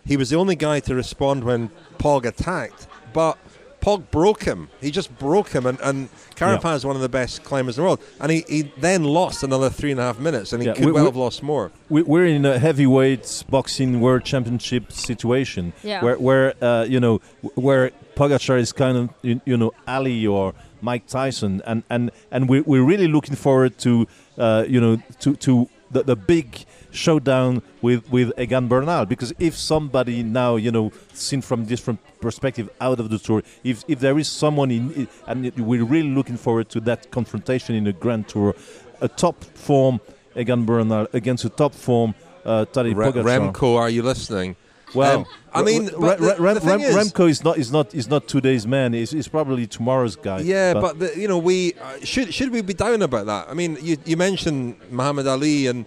[0.05, 3.37] He was the only guy to respond when Pog attacked, but
[3.83, 4.69] Pog broke him.
[4.79, 6.75] He just broke him, and, and Carapaz Yeah.
[6.75, 7.99] is one of the best climbers in the world.
[8.21, 10.85] And he, he then lost another three and a half minutes, and he Yeah, could
[10.85, 11.71] we- well we- have lost more.
[11.89, 16.01] we, we're in a heavyweight boxing world championship situation Yeah.
[16.03, 17.19] where, where uh, you know
[17.55, 22.47] where Pogacar is kind of you, you know Ali or Mike Tyson and and and
[22.49, 26.47] we, we're really looking forward to uh, you know to to the, the big
[26.93, 32.69] showdown with with Egan Bernal because if somebody now you know seen from different perspective
[32.79, 36.69] out of the tour if if there is someone in and we're really looking forward
[36.69, 38.53] to that confrontation in the Grand Tour
[39.01, 39.99] a top form
[40.35, 42.13] Egan Bernal against a top form
[42.45, 43.23] uh, Tadej Pogacar.
[43.53, 44.55] Remco, are you listening?
[44.93, 45.25] Well, Um,
[45.55, 48.07] I mean, Re- but the- Rem- the Rem- is- Remco is not is not is
[48.09, 48.93] not today's man.
[48.93, 50.39] He's, he's probably tomorrow's guy.
[50.41, 53.49] Yeah, but, the, you know, we uh, should should we be down about that?
[53.49, 55.85] I mean, you you mentioned Muhammad Ali and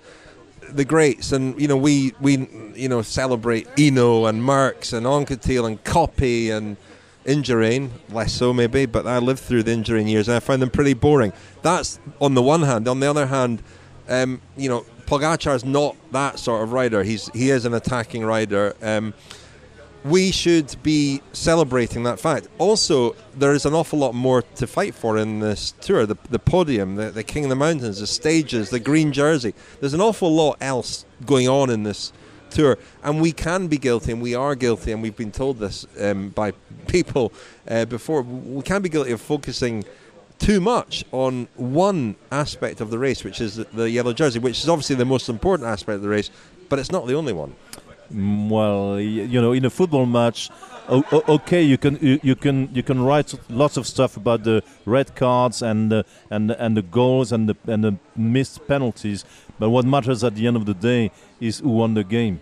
[0.70, 5.66] the greats, and you know, we we you know celebrate Hinault and Merckx and Anquetil
[5.66, 6.76] and Coppi and
[7.26, 10.70] Indurain, less so maybe, but I lived through the Indurain years and I found them
[10.70, 11.33] pretty boring.
[11.62, 12.87] That's on the one hand.
[12.87, 13.62] On the other hand,
[14.09, 17.02] um, you know, Pogacar's not that sort of rider.
[17.02, 18.74] He's he is an attacking rider.
[18.81, 19.12] Um,
[20.07, 22.49] we should be celebrating that fact.
[22.59, 26.38] Also, there is an awful lot more to fight for in this tour the, the
[26.38, 29.55] podium, the, the King of the Mountains, the stages, the green jersey.
[29.81, 32.12] There's an awful lot else going on in this
[32.51, 35.87] tour, and we can be guilty, and we are guilty, and we've been told this
[36.01, 36.53] um, by
[36.87, 37.33] people
[37.69, 38.23] uh, before.
[38.23, 39.85] We can be guilty of focusing
[40.38, 44.59] too much on one aspect of the race, which is the, the yellow jersey, which
[44.59, 46.31] is obviously the most important aspect of the race,
[46.69, 47.55] but it's not the only one.
[48.11, 50.51] Well, you know, in a football match,
[50.88, 55.14] okay, you can you, you can you can write lots of stuff about the red
[55.16, 59.25] cards and the, and the- and the goals and the and the missed penalties,
[59.59, 62.40] but what matters at the end of the day is who won the game.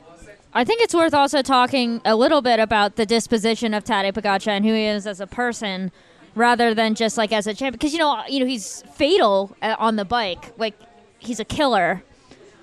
[0.53, 4.49] I think it's worth also talking a little bit about the disposition of Tadej Pogacar
[4.49, 5.91] and who he is as a person,
[6.37, 7.73] rather than just like as a champion.
[7.73, 10.53] Because you know, you know, he's fatal uh, on the bike.
[10.59, 10.75] Like
[11.19, 12.05] he's a killer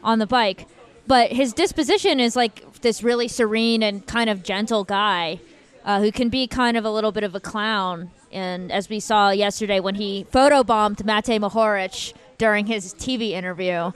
[0.04, 0.68] on the bike,
[1.08, 5.40] but his disposition is like this really serene and kind of gentle guy
[5.84, 8.12] uh, who can be kind of a little bit of a clown.
[8.32, 13.92] And as we saw yesterday when he photobombed Mate Mohoric during his TV interview,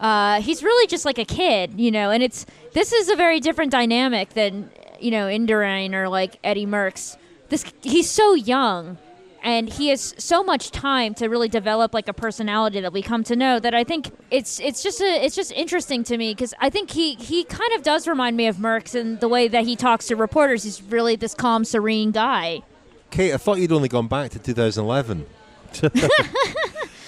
[0.00, 2.10] uh, he's really just like a kid, you know.
[2.10, 4.70] And it's this is a very different dynamic than
[5.00, 7.16] you know Indurain or like Eddie Merckx.
[7.48, 8.98] This he's so young,
[9.44, 13.22] and he has so much time to really develop like a personality that we come
[13.24, 13.60] to know.
[13.60, 16.90] That I think it's it's just a, it's just interesting to me because I think
[16.90, 20.06] he he kind of does remind me of Merckx in the way that he talks
[20.06, 20.64] to reporters.
[20.64, 22.62] He's really this calm, serene guy.
[23.10, 25.26] Kate, I thought you'd only gone back to 2011.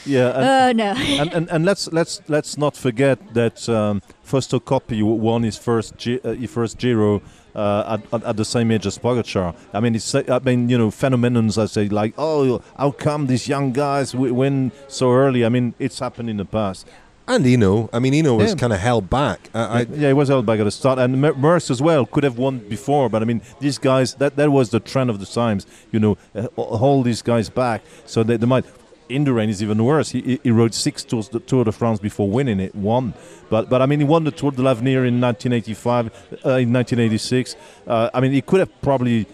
[0.08, 0.28] Yeah,
[0.70, 0.92] and, Oh no.
[0.94, 5.96] and, and, and let's let's let's not forget that um, Fausto Coppi won his first
[5.98, 7.22] Gi- uh, his first Giro
[7.56, 9.56] uh, at, at, the same age as Pogacar.
[9.72, 13.48] I mean, it's I mean you know phenomenons I say like oh how come these
[13.48, 15.44] young guys wi- win so early?
[15.44, 16.86] I mean it's happened in the past.
[17.28, 17.88] And Hinault.
[17.92, 18.56] I mean, Hinault was Yeah.
[18.56, 19.50] kind of held back.
[19.52, 22.06] I, I, yeah, he was held back at the start, and Mer- Merckx as well
[22.06, 23.08] could have won before.
[23.08, 25.66] But I mean, these guys that that was the trend of the times.
[25.90, 28.64] You know, uh, hold these guys back so they, they might.
[29.08, 30.10] Indurain is even worse.
[30.10, 32.74] He, he- he rode six tours the Tour de France before winning it.
[32.74, 33.14] Won,
[33.50, 36.06] but but I mean, he won the Tour de l'Avenir in 1985,
[36.44, 37.56] uh, in 1986.
[37.86, 39.26] Uh, I mean, he could have probably,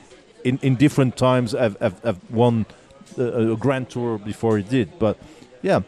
[0.44, 2.66] in, in different times, have, have, have won
[3.18, 4.98] uh, a Grand Tour before he did.
[4.98, 5.16] But
[5.62, 5.80] yeah,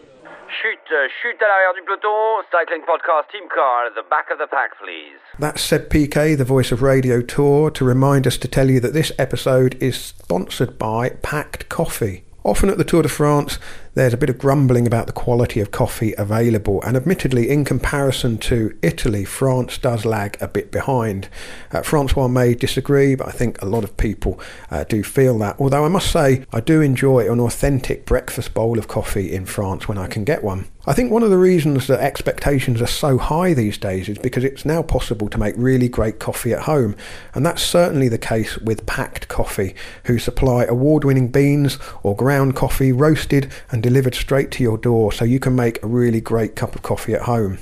[0.62, 2.42] Chute, euh, chute à l'arrière du peloton.
[2.52, 5.18] Cycling podcast team car at the back of the pack, please.
[5.40, 8.92] That's Seb Piquet, the voice of Radio Tour, to remind us to tell you that
[8.92, 12.24] this episode is sponsored by Pact Coffee.
[12.44, 13.58] Often at the Tour de France,
[13.94, 18.38] there's a bit of grumbling about the quality of coffee available, and admittedly, in comparison
[18.38, 21.28] to Italy, France does lag a bit behind.
[21.70, 25.56] Uh, Francois may disagree, but I think a lot of people uh, do feel that.
[25.60, 29.86] Although I must say, I do enjoy an authentic breakfast bowl of coffee in France
[29.86, 30.66] when I can get one.
[30.86, 34.44] I think one of the reasons that expectations are so high these days is because
[34.44, 36.94] it's now possible to make really great coffee at home,
[37.32, 42.54] and that's certainly the case with Pact Coffee, who supply award winning beans or ground
[42.54, 46.56] coffee roasted and delivered straight to your door so you can make a really great
[46.56, 47.58] cup of coffee at home.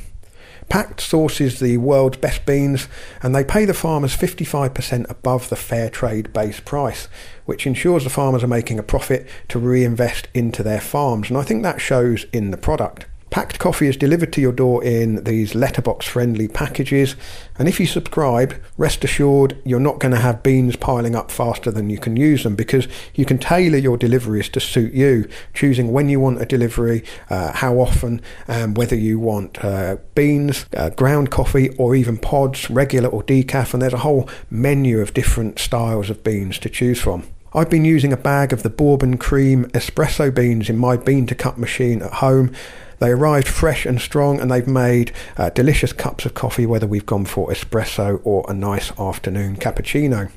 [0.68, 2.86] Pact sources the world's best beans
[3.22, 7.08] and they pay the farmers 55% above the fair trade base price,
[7.44, 11.28] which ensures the farmers are making a profit to reinvest into their farms.
[11.28, 13.06] And I think that shows in the product.
[13.32, 17.16] Pact coffee is delivered to your door in these letterbox friendly packages,
[17.58, 21.70] and if you subscribe, rest assured you're not going to have beans piling up faster
[21.70, 25.92] than you can use them because you can tailor your deliveries to suit you, choosing
[25.92, 30.90] when you want a delivery, uh, how often, and whether you want uh, beans, uh,
[30.90, 35.58] ground coffee, or even pods, regular or decaf, and there's a whole menu of different
[35.58, 37.24] styles of beans to choose from.
[37.54, 41.34] I've been using a bag of the bourbon cream espresso beans in my bean to
[41.34, 42.54] cup machine at home.
[43.02, 47.04] They arrived fresh and strong, and they've made uh, delicious cups of coffee, whether we've
[47.04, 50.30] gone for espresso or a nice afternoon cappuccino.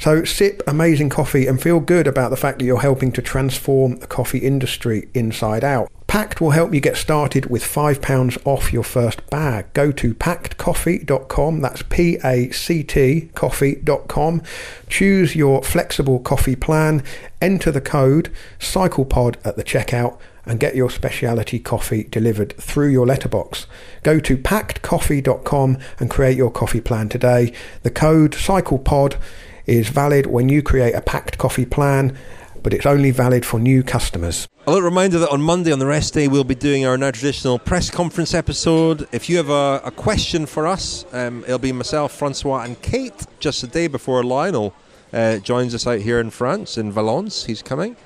[0.00, 3.98] So sip amazing coffee and feel good about the fact that you're helping to transform
[4.00, 5.88] the coffee industry inside out.
[6.08, 9.72] Pact will help you get started with £5 off your first bag.
[9.72, 14.42] Go to pactcoffee.com, that's P A C T coffee.com.
[14.88, 17.04] Choose your flexible coffee plan,
[17.40, 23.06] enter the code CyclePod at the checkout and get your specialty coffee delivered through your
[23.06, 23.66] letterbox.
[24.02, 27.52] Go to pactcoffee.com and create your coffee plan today.
[27.82, 29.18] The code CyclePod
[29.66, 32.16] is valid when you create a Pact coffee plan,
[32.62, 34.48] but it's only valid for new customers.
[34.66, 37.10] A little reminder that on Monday, on the rest day, we'll be doing our now
[37.10, 39.06] traditional press conference episode.
[39.12, 43.26] If you have a, a question for us, um, it'll be myself, Francois, and Kate
[43.40, 44.74] just the day before Lionel
[45.12, 47.44] uh, joins us out here in France, in Valence.
[47.44, 47.96] He's coming.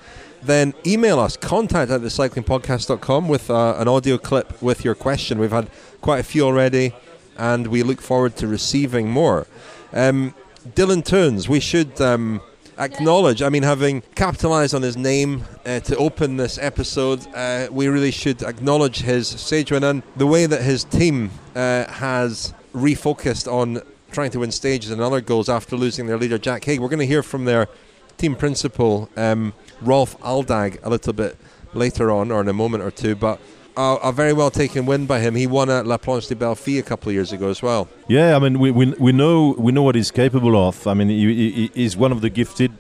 [0.43, 5.39] Then email us, contact at thecyclingpodcast.com with uh, an audio clip with your question.
[5.39, 5.71] We've had
[6.01, 6.95] quite a few already,
[7.37, 9.47] and we look forward to receiving more.
[9.93, 10.35] Um,
[10.75, 12.41] Dylan Teuns, we should um,
[12.79, 17.89] acknowledge, I mean, having capitalized on his name uh, to open this episode, uh, we
[17.89, 23.51] really should acknowledge his stage win and the way that his team uh, has refocused
[23.51, 26.81] on trying to win stages and other goals after losing their leader, Jack Haig.
[26.81, 27.69] We're going to hear from their
[28.17, 31.37] team principal, um, Rolf Aldag, a little bit
[31.75, 33.41] later on or in a moment or two, but
[33.77, 35.35] a, a very well taken win by him.
[35.35, 37.89] He won at La Planche des Belles Filles a couple of years ago as well.
[38.09, 40.87] Yeah, I mean, we, we, we know we know what he's capable of.
[40.87, 42.73] I mean, he, he, he's one of the gifted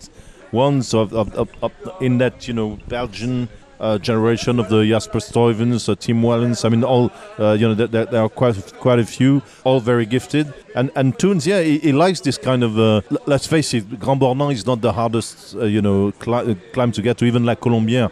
[0.50, 3.48] ones of, of, of, of in that you know Belgian
[3.80, 6.64] uh, generation of the Jasper Stuyvens, uh, Tim Wellens.
[6.64, 10.06] I mean, all uh, you know, there, there, are quite quite a few, all very
[10.06, 10.52] gifted.
[10.74, 12.78] And and Teuns, yeah, he, he likes this kind of.
[12.78, 16.54] Uh, let's face it, Grand Bornand is not the hardest, uh, you know, cli- uh,
[16.72, 18.10] climb to get to, even like Colombière.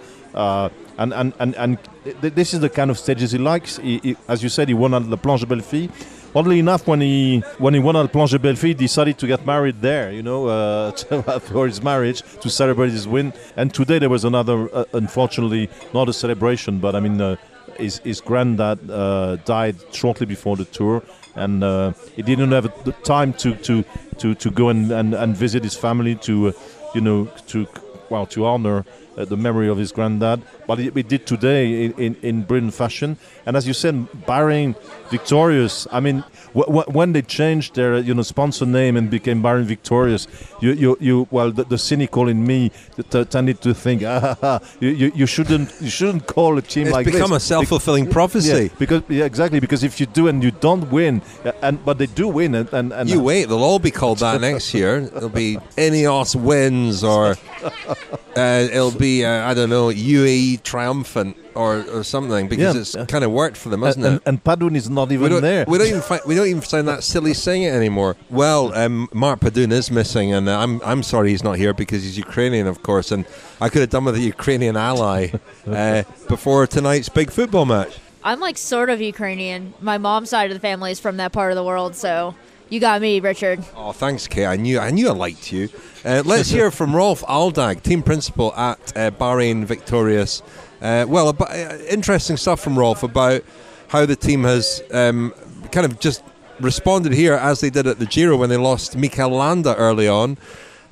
[0.99, 3.79] and and and and th- this is the kind of stages he likes.
[3.79, 5.91] He, he, as you said, he won at La Planche Belles Filles.
[6.37, 9.27] Oddly enough, when he when he won at Planche des Belles Filles, he decided to
[9.27, 10.13] get married there.
[10.13, 10.91] You know, uh,
[11.41, 13.33] for his marriage to celebrate his win.
[13.57, 17.37] And today there was another, uh, unfortunately, not a celebration, but I mean, uh,
[17.79, 21.03] his his granddad uh, died shortly before the tour,
[21.37, 23.83] and uh, he didn't have the time to to
[24.19, 26.53] to, to go and, and, and visit his family to, uh,
[26.95, 27.67] you know, to
[28.11, 28.85] well to honor
[29.17, 30.43] uh, the memory of his granddad.
[30.67, 33.19] But we did today in, in, in Britain fashion.
[33.45, 33.95] And as you said,
[34.27, 34.77] Bahrain
[35.11, 35.87] victorious.
[35.91, 36.25] I mean,
[36.65, 40.27] when they changed their you know sponsor name and became Bahrain victorious,
[40.61, 42.71] you you, you well the, the cynical in me
[43.11, 47.05] t- tended to think, ah, you, you, you shouldn't you shouldn't call a team like
[47.05, 47.15] this.
[47.15, 47.43] it's like become this.
[47.45, 48.65] a self fulfilling prophecy.
[48.65, 51.99] Yeah, because yeah, exactly because if you do and you don't win, uh, and but
[51.99, 55.11] they do win, and, and, and you wait, they'll all be called that next year.
[55.15, 57.37] It'll be Ineos wins, or
[58.37, 62.81] uh, it'll be uh, I don't know UAE triumphant or, or something because Yeah.
[63.03, 64.23] it's kind of worked for them, hasn't and, it?
[64.27, 65.65] and Padun is not we even don't, there.
[65.67, 68.17] we don't even fi- we don't even sound that silly saying it anymore.
[68.31, 72.03] Well, um, Mark Padun is missing, and uh, I'm I'm sorry he's not here because
[72.03, 73.25] he's Ukrainian, of course, and
[73.61, 75.29] I could have done with a Ukrainian ally
[75.67, 77.99] uh, before tonight's big football match.
[78.23, 79.73] I'm like sort of Ukrainian.
[79.81, 82.35] My mom's side of the family is from that part of the world, so
[82.69, 83.65] you got me, Richard.
[83.77, 84.45] Oh, thanks, Kay.
[84.47, 85.69] I knew I knew I liked you.
[86.05, 90.43] Uh, let's hear from Rolf Aldag, team principal at uh, Bahrain Victorious.
[90.81, 93.43] Uh, well, about, uh, interesting stuff from Rolf about
[93.89, 95.33] how the team has um,
[95.73, 96.23] kind of just
[96.61, 100.39] responded here as they did at the Giro when they lost Mikel Landa early on.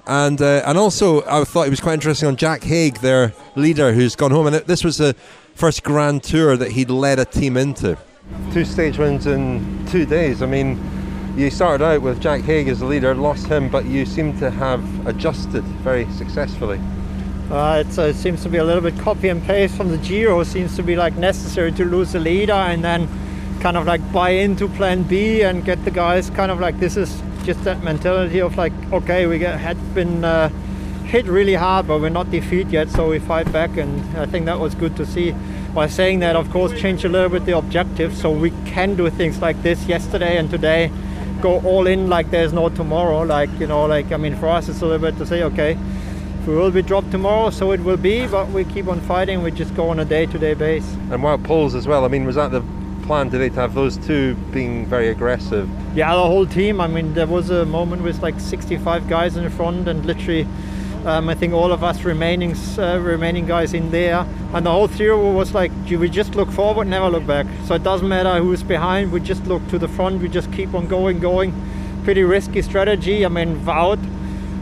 [0.07, 3.93] And uh, and also, I thought it was quite interesting on Jack Haig, their leader,
[3.93, 4.47] who's gone home.
[4.47, 5.15] And it, this was the
[5.55, 7.97] first Grand Tour that he'd led a team into.
[8.53, 10.43] Two stage wins in two days.
[10.43, 10.79] I mean,
[11.37, 14.51] you started out with Jack Haig as the leader, lost him, but you seem to
[14.51, 16.81] have adjusted very successfully.
[17.51, 20.43] Uh, uh, it seems to be a little bit copy and paste from the Giro.
[20.45, 23.09] Seems to be like necessary to lose the leader and then
[23.61, 26.97] kind of like buy into Plan B and get the guys kind of like this
[26.97, 30.49] is just that mentality of like okay we get, had been uh,
[31.05, 34.47] hit really hard but we're not defeated yet so we fight back and I think
[34.47, 35.35] that was good to see.
[35.75, 39.11] By saying that, of course, change a little bit the objective so we can do
[39.11, 40.91] things like this yesterday and today
[41.41, 44.69] go all in like there's no tomorrow like you know like i mean for us
[44.69, 45.77] it's a little bit to say okay
[46.47, 49.43] we will be dropped tomorrow, so it will be, but we keep on fighting.
[49.43, 50.87] We just go on a day-to-day base.
[51.11, 52.05] And Wout Poels as well.
[52.05, 52.63] I mean, was that the
[53.05, 55.69] plan today to have those two being very aggressive?
[55.97, 56.81] Yeah, the whole team.
[56.81, 60.47] I mean, there was a moment with like 65 guys in the front, and literally,
[61.07, 64.89] um, I think all of us remaining uh, remaining guys in there, and the whole
[64.89, 67.47] theory was like, we just look forward, never look back.
[67.67, 69.13] So it doesn't matter who's behind.
[69.13, 70.21] We just look to the front.
[70.21, 71.53] We just keep on going, going.
[72.05, 73.25] Pretty risky strategy.
[73.25, 73.99] I mean, Wout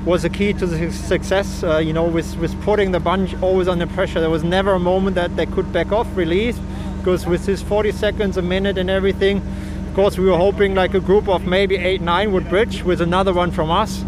[0.04, 1.62] was a key to the success.
[1.62, 4.20] Uh, you know, with with putting the bunch always under pressure.
[4.20, 6.58] There was never a moment that they could back off, release
[6.98, 9.38] because with his 40 seconds a minute and everything,
[9.88, 13.00] of course we were hoping like a group of maybe eight, nine would bridge with
[13.00, 14.04] another one from us.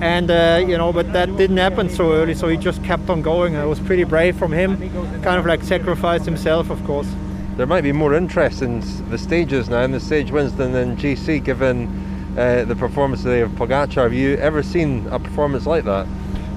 [0.00, 3.20] And uh, you know, but that didn't happen so early, so he just kept on
[3.20, 3.54] going.
[3.54, 4.78] It was pretty brave from him,
[5.22, 7.08] kind of like sacrificed himself, of course.
[7.56, 8.80] There might be more interest in
[9.10, 13.40] the stages now, in the stage wins than in GC, given uh, the performance today
[13.40, 14.02] of Pogacar.
[14.02, 16.06] Have you ever seen a performance like that?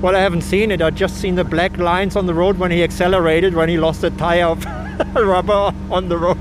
[0.02, 0.82] Well, I haven't seen it.
[0.82, 4.02] I've just seen the black lines on the road when he accelerated, when he lost
[4.02, 4.66] the tire of
[5.16, 6.38] rubber on the road.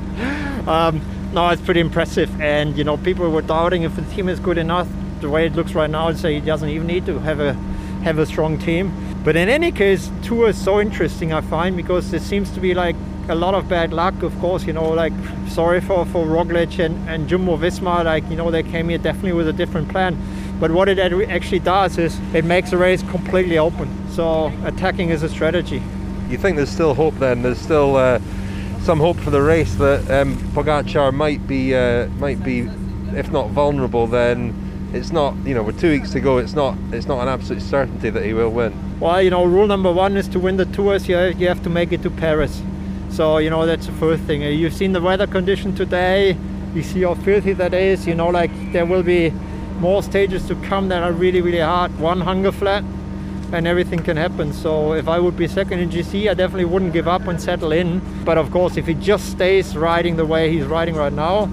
[0.66, 1.00] Um,
[1.32, 2.40] no, it's pretty impressive.
[2.40, 4.88] And you know, people were doubting if the team is good enough.
[5.20, 7.54] The way it looks right now, I'd say he doesn't even need to have a
[8.02, 8.92] have a strong team.
[9.22, 11.32] But in any case, tour is so interesting.
[11.32, 12.96] I find because it seems to be like
[13.28, 14.22] a lot of bad luck.
[14.22, 15.12] Of course, you know, like
[15.48, 18.04] sorry for for Roglic and and Jumbo Visma.
[18.04, 20.16] Like you know, they came here definitely with a different plan.
[20.60, 23.88] But what it actually does is it makes the race completely open.
[24.10, 25.82] So attacking is a strategy.
[26.28, 27.42] You think there's still hope then?
[27.42, 28.20] There's still uh,
[28.82, 32.68] some hope for the race that um, Pogacar might be uh, might be,
[33.14, 34.54] if not vulnerable, then
[34.92, 35.34] it's not.
[35.44, 38.24] You know, with two weeks to go, it's not it's not an absolute certainty that
[38.24, 38.72] he will win.
[39.00, 41.08] Well, you know, rule number one is to win the tours.
[41.08, 42.62] You you have to make it to Paris.
[43.12, 44.42] So you know that's the first thing.
[44.42, 46.36] You've seen the weather condition today.
[46.74, 48.06] You see how filthy that is.
[48.06, 49.30] You know, like there will be
[49.80, 51.98] more stages to come that are really really hard.
[51.98, 52.82] One hunger flat
[53.52, 54.52] and everything can happen.
[54.52, 57.72] So if I would be second in GC, I definitely wouldn't give up and settle
[57.72, 58.00] in.
[58.24, 61.50] But of course, if he just stays riding the way he's riding right now,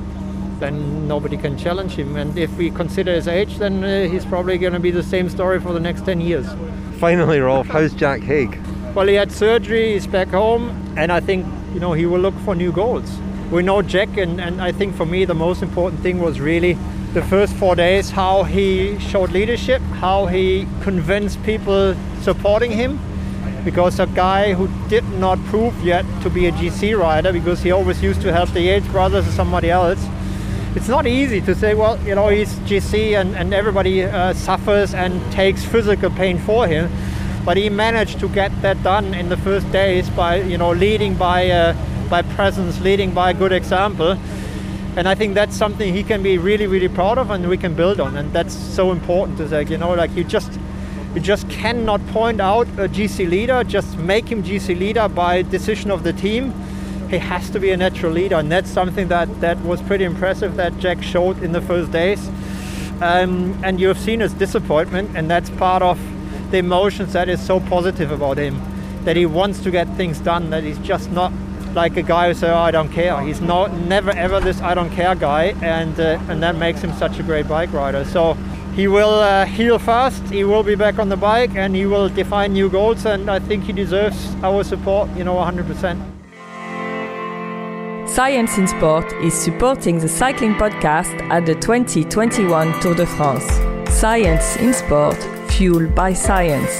[0.59, 2.15] then nobody can challenge him.
[2.15, 5.29] And if we consider his age, then uh, he's probably going to be the same
[5.29, 6.47] story for the next 10 years.
[6.99, 8.57] Finally, Rolf, how's Jack Haig?
[8.95, 12.33] Well, he had surgery, he's back home, and I think, you know, he will look
[12.39, 13.19] for new goals.
[13.51, 16.75] We know Jack, and, and I think for me, the most important thing was really
[17.13, 22.99] the first four days how he showed leadership, how he convinced people supporting him.
[23.63, 27.71] Because a guy who did not prove yet to be a GC rider, because he
[27.71, 30.03] always used to help the Yates brothers or somebody else,
[30.75, 34.95] it's not easy to say, well, you know, he's GC and, and everybody uh, suffers
[34.95, 36.89] and takes physical pain for him.
[37.45, 41.15] But he managed to get that done in the first days by, you know, leading
[41.15, 41.75] by, uh,
[42.09, 44.17] by presence, leading by a good example
[44.95, 47.73] and I think that's something he can be really, really proud of, and we can
[47.73, 48.17] build on.
[48.17, 50.59] And that's so important to say, you know, like you just
[51.15, 55.89] you just cannot point out a GC leader, just make him GC leader by decision
[55.89, 56.53] of the team.
[57.09, 60.55] He has to be a natural leader, and that's something that that was pretty impressive
[60.57, 62.27] that Jack showed in the first days.
[63.01, 65.97] Um, and you have seen his disappointment, and that's part of
[66.51, 68.61] the emotions that is so positive about him.
[69.05, 71.31] That he wants to get things done, that he's just not
[71.73, 73.19] like a guy who says, oh, I don't care.
[73.21, 76.93] He's not never ever this I don't care guy, and uh, and that makes him
[76.93, 78.05] such a great bike rider.
[78.05, 78.35] So
[78.75, 80.23] he will uh, heal fast.
[80.29, 83.05] He will be back on the bike, and he will define new goals.
[83.05, 85.09] And I think he deserves our support.
[85.15, 86.19] You know, 100%.
[88.07, 93.45] Science in Sport is supporting the cycling podcast at the 2021 Tour de France.
[93.89, 95.17] Science in Sport,
[95.59, 96.71] fueled by science.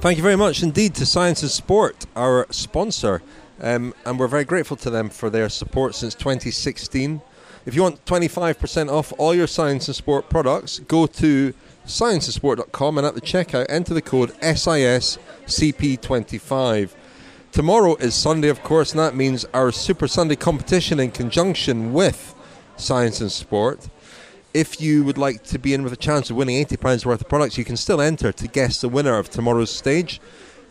[0.00, 3.20] Thank you very much indeed to Science in Sport, our sponsor,
[3.60, 7.20] um, and we're very grateful to them for their support since 2016.
[7.66, 11.52] If you want 25% off all your Science in Sport products, go to
[11.84, 16.94] scienceinsport.com and at the checkout enter the code SISCP25.
[17.52, 22.34] Tomorrow is Sunday, of course, and that means our Super Sunday competition in conjunction with
[22.78, 23.90] Science in Sport.
[24.54, 27.28] If you would like to be in with a chance of winning £80 worth of
[27.28, 30.20] products, you can still enter to guess the winner of tomorrow's stage.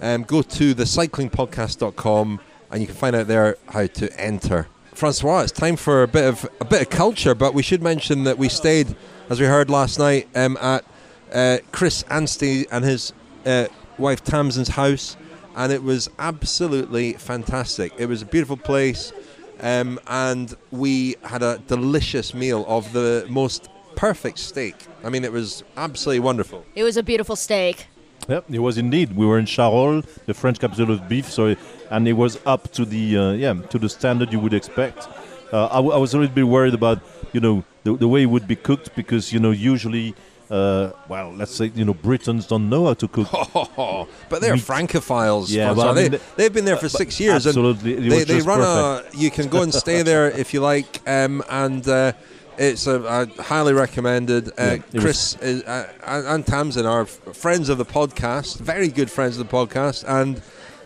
[0.01, 2.39] Um, go to thecyclingpodcast.com
[2.71, 4.67] and you can find out there how to enter.
[4.93, 8.23] Francois, it's time for a bit of a bit of culture, but we should mention
[8.23, 8.95] that we stayed,
[9.29, 10.83] as we heard last night, um, at
[11.31, 13.13] uh, Chris Anstey and his
[13.45, 13.67] uh,
[13.99, 15.15] wife Tamsin's house,
[15.55, 17.93] and it was absolutely fantastic.
[17.97, 19.13] It was a beautiful place.
[19.59, 24.75] Um, and we had a delicious meal of the most perfect steak.
[25.03, 26.63] I mean, it was absolutely wonderful.
[26.75, 27.87] It was a beautiful steak.
[28.29, 29.15] Yep, it was indeed.
[29.15, 31.55] We were in Charolles, the French capital of beef, so
[31.89, 35.07] and it was up to the uh, yeah to the standard you would expect.
[35.53, 36.99] Uh, I, w- I was a little bit worried about
[37.31, 40.13] you know the, the way it would be cooked because you know usually
[40.49, 43.27] uh, well, let's say you know Britons don't know how to cook.
[44.29, 44.63] but they're Meat.
[44.63, 45.49] francophiles.
[45.49, 47.45] Yeah, well, I they, mean, the- they've been there for six years.
[47.45, 49.03] absolutely, it they, they run a.
[49.13, 52.13] You can go and stay there if you like, um, and uh,
[52.57, 54.49] it's a, highly recommended.
[54.57, 59.11] Uh, Yeah, Chris is, uh, and and Tamsin are friends of the podcast, very good
[59.11, 60.41] friends of the podcast, and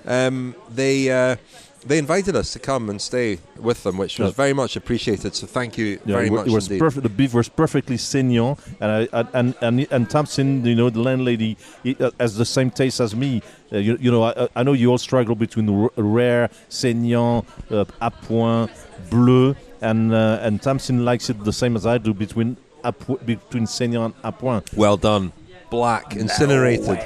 [0.05, 1.37] um, they.
[1.83, 4.35] Uh, they invited us to come and stay with them, which was Yeah.
[4.35, 5.35] very much appreciated.
[5.35, 6.79] So thank you Yeah, very it, much it was indeed.
[6.79, 7.03] perfect.
[7.03, 10.99] The beef was perfectly saignant, and I, I- and and and Tamsin, you know, the
[10.99, 13.41] landlady he, uh, has the same taste as me.
[13.71, 17.85] Uh, you, you know, I, I know you all struggle between r- rare, saignant, uh,
[18.01, 18.69] à point,
[19.09, 23.19] bleu, and uh, and Tamsin likes it the same as I do between à po-
[23.25, 24.63] between saignant and à point.
[24.75, 25.31] Well done,
[25.69, 26.99] black, incinerated.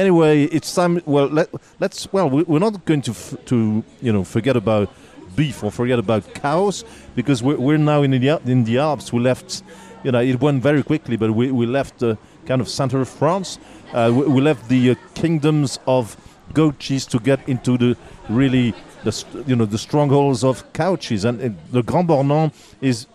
[0.00, 1.02] Anyway, it's time.
[1.04, 2.10] Well, let, let's.
[2.10, 4.88] Well, we, we're not going to f- to you know forget about
[5.36, 6.84] beef or forget about cows
[7.14, 9.12] because we're, we're now in the in the Alps.
[9.12, 9.62] We left.
[10.02, 13.10] You know, it went very quickly, but we, we left the kind of center of
[13.10, 13.58] France.
[13.92, 16.16] Uh, we, we left the uh, kingdoms of
[16.54, 17.94] goat cheese to get into the
[18.30, 18.72] really
[19.04, 19.12] the
[19.46, 23.06] you know the strongholds of cow cheese, and, and the Grand Bornand is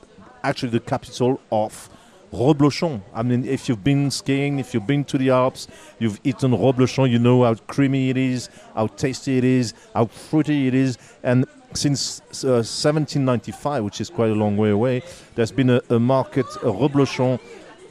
[0.43, 1.89] actually the capital of
[2.35, 3.01] Reblochon.
[3.13, 5.67] I mean, if you've been skiing, if you've been to the Alps,
[5.99, 10.67] you've eaten Reblochon, you know how creamy it is, how tasty it is, how fruity
[10.67, 10.97] it is.
[11.23, 15.03] And since uh, 1795, which is quite a long way away,
[15.35, 17.39] there's been a, a market, a Reblochon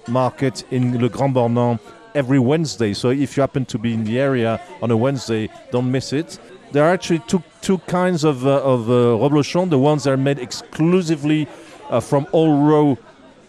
[0.08, 1.80] market in Le Grand Bornand
[2.14, 2.94] every Wednesday.
[2.94, 6.38] So if you happen to be in the area on a Wednesday, don't miss it.
[6.72, 9.70] There are actually two, two kinds of, uh, of uh, Reblochon.
[9.70, 11.48] The ones that are made exclusively
[11.88, 12.98] uh, from all row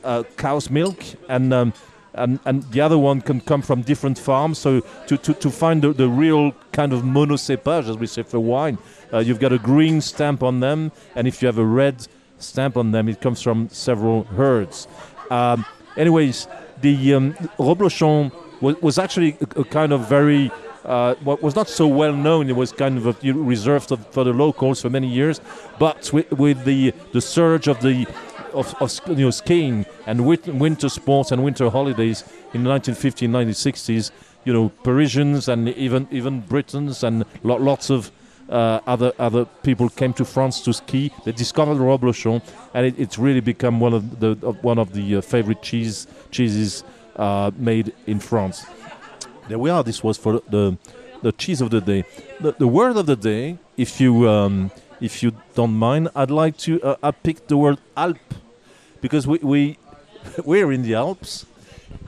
[0.05, 1.73] uh, cow's milk, and, um,
[2.13, 4.57] and and the other one can come from different farms.
[4.59, 8.39] So to, to, to find the, the real kind of monocepage, as we say for
[8.39, 8.77] wine,
[9.11, 12.77] uh, you've got a green stamp on them, and if you have a red stamp
[12.77, 14.87] on them, it comes from several herds.
[15.29, 15.65] Um,
[15.97, 16.47] anyways,
[16.81, 18.31] the um, Reblochon
[18.61, 20.51] was, was actually a, a kind of very
[20.85, 22.49] uh, what was not so well known.
[22.49, 25.41] It was kind of a, reserved for the locals for many years.
[25.79, 28.05] But with, with the the surge of the
[28.55, 34.11] of, of you know, skiing and winter sports and winter holidays in the 1950s, 1960s,
[34.45, 38.11] you know, Parisians and even even Britons and lo- lots of
[38.49, 41.11] uh, other other people came to France to ski.
[41.23, 42.41] They discovered Reblochon,
[42.73, 46.83] and it, it's really become one of the one of the uh, favorite cheese cheeses
[47.15, 48.65] uh, made in France.
[49.47, 49.83] There we are.
[49.83, 50.77] This was for the
[51.21, 52.03] the cheese of the day.
[52.39, 56.57] The, the word of the day, if you um, if you don't mind, I'd like
[56.59, 58.19] to uh, I picked the word Alp
[59.05, 59.77] because we we
[60.45, 61.45] we're in the Alps,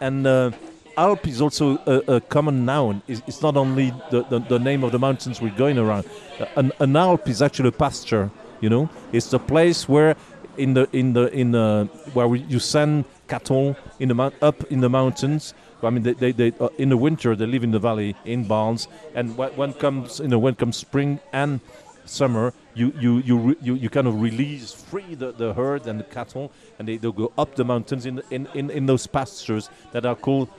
[0.01, 0.49] and uh,
[0.97, 3.03] Alp is also a, a common noun.
[3.07, 6.05] It's, it's not only the, the, the name of the mountains we're going around.
[6.39, 8.31] Uh, an, an Alp is actually a pasture.
[8.61, 10.15] You know, it's the place where
[10.57, 14.81] in the in the in the where we, you send cattle in the up in
[14.81, 15.53] the mountains.
[15.83, 18.45] I mean, they, they, they uh, in the winter they live in the valley in
[18.45, 21.59] barns, and when comes you know when comes spring and
[22.05, 26.03] summer, you you you you, you kind of release free the, the herd and the
[26.03, 30.05] cattle, and they, they go up the mountains in, in, in, in those pastures that
[30.05, 30.49] are called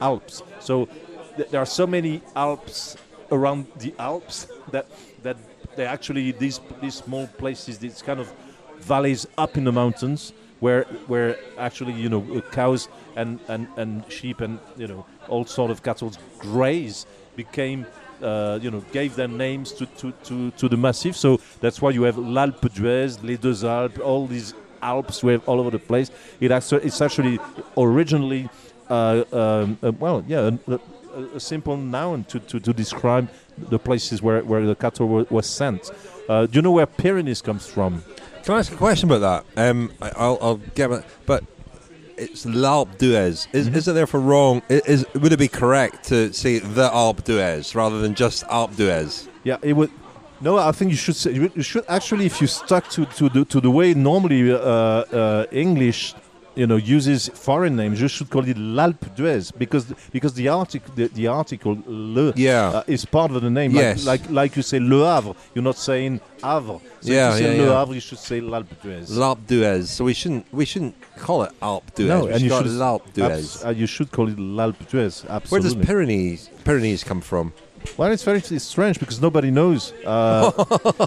[0.00, 0.42] Alps.
[0.60, 0.88] So
[1.36, 2.96] th- there are so many Alps
[3.30, 4.86] around the Alps that
[5.22, 5.36] that
[5.76, 8.32] they actually these these small places, these kind of
[8.78, 14.40] valleys up in the mountains where where actually you know cows and, and, and sheep
[14.40, 17.06] and you know all sort of cattle graze
[17.36, 17.86] became
[18.22, 21.90] uh, you know gave their names to, to, to, to the massif so that's why
[21.90, 25.78] you have l'Alpe d'Huez, les Deux Alpes all these Alps we have all over the
[25.78, 26.10] place.
[26.40, 27.38] It actu- it's actually
[27.76, 28.48] originally
[28.88, 30.78] uh, um, uh, well yeah a,
[31.34, 35.46] a, simple noun to, to, to describe the places where, where the cattle were, was
[35.46, 35.90] sent.
[36.28, 38.02] Uh, do you know where Pyrenees comes from?
[38.44, 39.70] Can I ask a question about that?
[39.70, 41.44] Um, I, I'll, I'll get but
[42.18, 43.46] it's l'Alpe d'Huez.
[43.52, 43.74] Is, Mm-hmm.
[43.76, 44.62] is it therefore wrong?
[44.68, 49.28] Is would it be correct to say the Alpe d'Huez rather than just Alpe d'Huez?
[49.44, 49.90] Yeah, it would.
[50.40, 53.28] No, I think you should say you you should actually, if you stuck to, to
[53.28, 56.14] the to the way normally uh, uh, English,
[56.60, 59.84] you know, uses foreign names, you should call it l'Alpe d'Huez because
[60.16, 62.78] because the article the, the article le Yeah.
[62.78, 63.70] uh, is part of the name.
[63.70, 64.04] Yes.
[64.04, 66.78] Like, like like you say Le Havre, you're not saying Havre.
[67.00, 67.94] So Yeah, if you say yeah, Le yeah.
[67.94, 69.06] You should say l'Alpe d'Huez.
[69.20, 69.82] L'Alpe d'Huez.
[69.96, 70.94] So we shouldn't we shouldn't
[71.26, 72.08] call it Alpe d'Huez.
[72.08, 73.38] no, we and you call should l'Alpe d'Huez.
[73.38, 75.14] abs- uh, you should call it l'Alpe d'Huez.
[75.28, 75.48] Absolutely.
[75.50, 77.52] Where does Pyrenees Pyrenees come from?
[77.96, 79.92] Well, it's very it's strange because nobody knows.
[80.04, 80.52] Uh,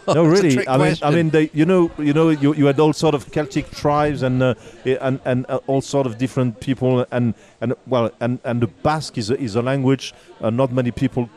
[0.07, 0.67] no, really.
[0.67, 3.31] I mean, I mean, they, you know, you know, you, you had all sort of
[3.31, 4.55] Celtic tribes and uh,
[4.85, 9.17] and and uh, all sort of different people and and well and and the Basque
[9.17, 11.29] is a, is a language uh, not many people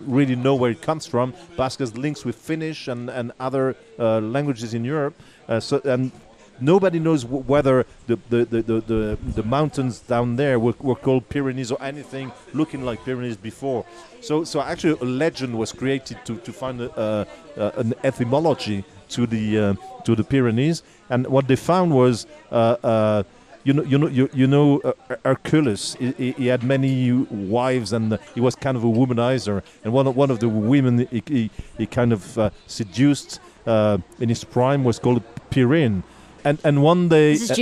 [0.00, 1.34] really know where it comes from.
[1.56, 5.14] Basque has links with Finnish and and other uh, languages in Europe.
[5.48, 6.12] Uh, so and
[6.60, 10.94] nobody knows w- whether the the, the, the, the the mountains down there were, were
[10.96, 13.84] called Pyrenees or anything looking like Pyrenees before.
[14.20, 17.24] So so actually a legend was created to to find a, uh,
[17.56, 22.26] uh, an etymology to the uh, to the Pyrenees, and what they found was.
[22.50, 23.22] Uh, uh,
[23.64, 24.92] you know, you know, you, you know, uh,
[25.24, 25.94] Hercules.
[25.98, 29.62] He, he- had many wives, and he was kind of a womanizer.
[29.84, 34.42] And one of one of the women he, he, he kind of seduced in his
[34.44, 36.02] prime was called Pyrrhine.
[36.48, 37.54] And and one day, This is uh,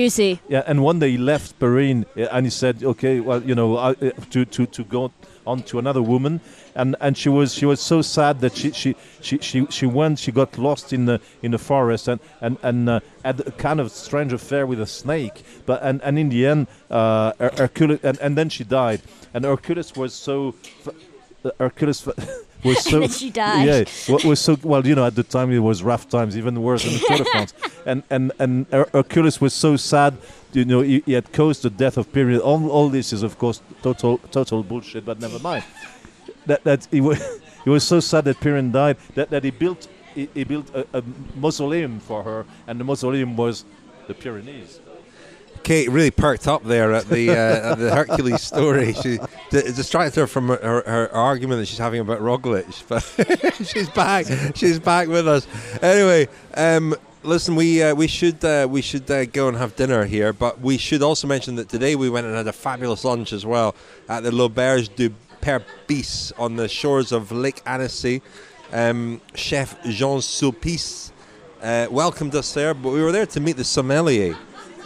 [0.49, 3.77] yeah, and one day he left Perrine uh, and he said, "Okay, well, you know,
[3.77, 5.11] I, uh, to to to go
[5.45, 6.41] on to another woman."
[6.77, 10.21] And and she was she was so sad that she she she she, she went
[10.21, 13.81] she got lost in the in the forest and and and uh, had a kind
[13.81, 15.43] of strange affair with a snake.
[15.67, 19.01] But and and in the end, uh, Her- Hercules and, and then she died.
[19.35, 20.55] And Hercules was so.
[21.59, 22.07] Hercules
[22.65, 23.01] was so.
[23.01, 23.67] then she died.
[23.67, 26.61] Yeah, what was so well, you know, at the time it was rough times, even
[26.63, 27.55] worse than the Tour de France.
[27.85, 30.17] And and and Her- Hercules was so sad,
[30.53, 32.41] you know, he, he had caused the death of Pyrrhus.
[32.41, 35.05] All, all this is, of course, total total bullshit.
[35.05, 35.65] But never mind.
[36.47, 37.19] That that he was
[37.65, 40.87] he was so sad that Pyrrhus died that, that he built he, he built a,
[40.93, 41.03] a
[41.35, 43.65] mausoleum for her, and the mausoleum was
[44.07, 44.81] the Pyrenees.
[45.67, 48.93] Kate really perked up there at the uh, at the Hercules story.
[48.93, 49.19] She
[49.51, 53.03] d- distracted her from her, her, her argument that she's having about Roglic, but
[53.67, 54.27] she's back.
[54.55, 55.45] She's back with us.
[55.83, 56.95] Anyway, um,
[57.25, 60.61] listen, we uh, we should uh, we should uh, go and have dinner here, but
[60.61, 63.75] we should also mention that today we went and had a fabulous lunch as well
[64.09, 65.13] at the L'Auberge du
[65.43, 68.23] Père Bise on the shores of Lake Annecy.
[68.73, 71.11] Um, Chef Jean Sulpice
[71.61, 74.37] uh, welcomed us there, but we were there to meet the sommelier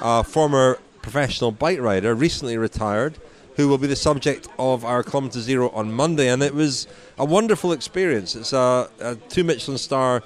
[0.01, 3.19] a former professional bike rider, recently retired,
[3.57, 6.29] who will be the subject of our Kilometre Zero on Monday.
[6.29, 6.87] And it was
[7.19, 8.35] a wonderful experience.
[8.35, 10.23] It's a, a two Michelin star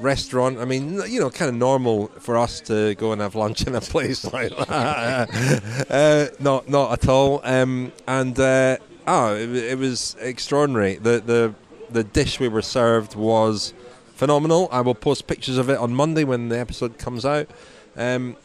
[0.00, 0.58] restaurant.
[0.58, 3.74] I mean, you know, kind of normal for us to go and have lunch in
[3.74, 5.86] a place like that.
[5.90, 7.40] uh, not, not at all.
[7.44, 10.96] Um, and uh, oh, it, it was extraordinary.
[10.96, 11.54] The the
[11.90, 13.74] the dish we were served was
[14.14, 14.68] phenomenal.
[14.72, 17.48] I will post pictures of it on Monday when the episode comes out.
[17.96, 18.36] Um,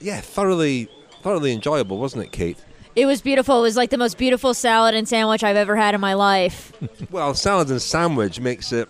[0.00, 0.88] yeah, thoroughly,
[1.22, 2.58] thoroughly enjoyable, wasn't it, Kate?
[2.94, 3.58] It was beautiful.
[3.58, 6.72] It was like the most beautiful salad and sandwich I've ever had in my life.
[7.10, 8.88] Well, salad and sandwich makes it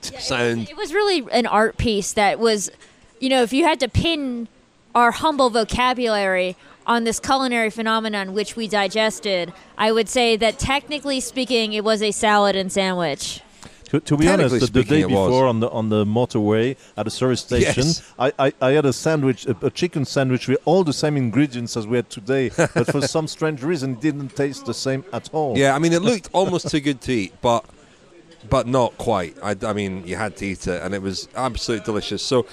[0.00, 0.70] sound.
[0.70, 2.70] It was really an art piece that was,
[3.18, 4.48] you know, if you had to pin
[4.94, 11.20] our humble vocabulary on this culinary phenomenon which we digested, I would say that technically
[11.20, 13.40] speaking, it was a salad and sandwich.
[14.00, 17.40] To, be honest, the, the day before on the on the motorway at a service
[17.48, 18.12] station, Yes.
[18.18, 21.76] I, I, I had a sandwich, a, a chicken sandwich with all the same ingredients
[21.76, 25.28] as we had today, but for some strange reason, it didn't taste the same at
[25.32, 25.56] all.
[25.56, 27.64] Yeah, I mean, it looked almost too good to eat, but
[28.48, 29.36] but not quite.
[29.42, 32.22] I, I mean, you had to eat it, and it was absolutely delicious.
[32.22, 32.46] So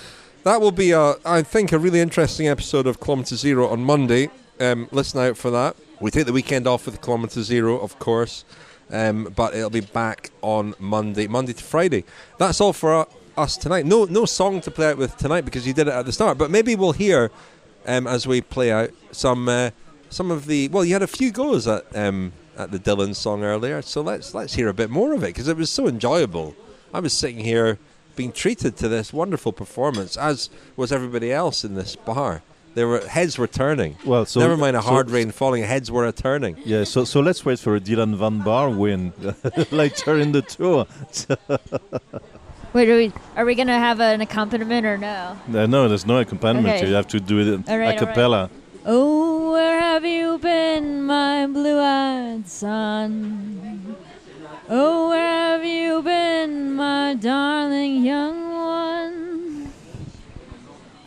[0.43, 4.29] that will be, a, I think, a really interesting episode of Kilometre Zero on Monday.
[4.59, 5.75] Um, listen out for that.
[5.99, 8.43] We take the weekend off with Kilometre Zero, of course,
[8.91, 12.03] um, but it'll be back on Monday, Monday to Friday.
[12.37, 13.07] That's all for
[13.37, 13.85] us tonight.
[13.85, 16.37] No, no song to play out with tonight because you did it at the start,
[16.37, 17.31] but maybe we'll hear
[17.85, 19.71] um, as we play out some uh,
[20.09, 20.67] some of the.
[20.69, 24.33] Well, you had a few goes at um, at the Dylan song earlier, so let's
[24.33, 26.55] let's hear a bit more of it because it was so enjoyable.
[26.93, 27.79] I was sitting here
[28.15, 32.43] being treated to this wonderful performance, as was everybody else in this bar.
[32.75, 33.97] There were heads were turning.
[34.03, 36.57] Well, so Never mind a so- hard rain falling, heads were a turning.
[36.65, 39.13] Yeah, so so let's wait for a Dylan van Baarle win
[39.71, 40.87] later in the tour.
[42.73, 45.37] Wait, are we are we gonna have an accompaniment or no?
[45.53, 46.77] Uh, no, there's no accompaniment.
[46.77, 46.87] Okay.
[46.87, 47.99] You have to do it All right, a all right.
[47.99, 48.49] cappella.
[48.85, 53.95] Oh, where have you been, my blue-eyed son?
[54.67, 55.21] Oh, where
[55.51, 58.52] have you been, my darling young one?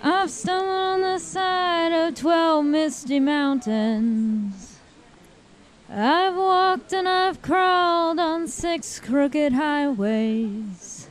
[0.08, 4.78] I've stumbled on the side of twelve misty mountains.
[5.90, 11.08] I've walked and I've crawled on six crooked highways.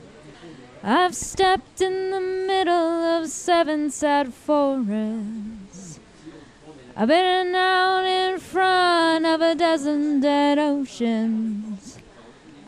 [0.81, 5.99] I've stepped in the middle of seven sad forests.
[6.95, 11.97] I've been out in front of a dozen dead oceans.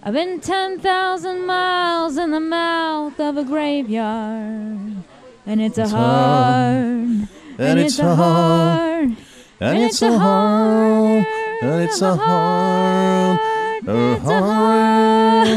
[0.04, 5.06] I've been 10,000 miles in the mouth of a graveyard.
[5.48, 7.28] And it's a It's hard,
[7.58, 9.16] And it's a hard,
[9.62, 11.26] and it's a hard,
[11.62, 13.40] and it's a hard,
[13.88, 15.48] a hard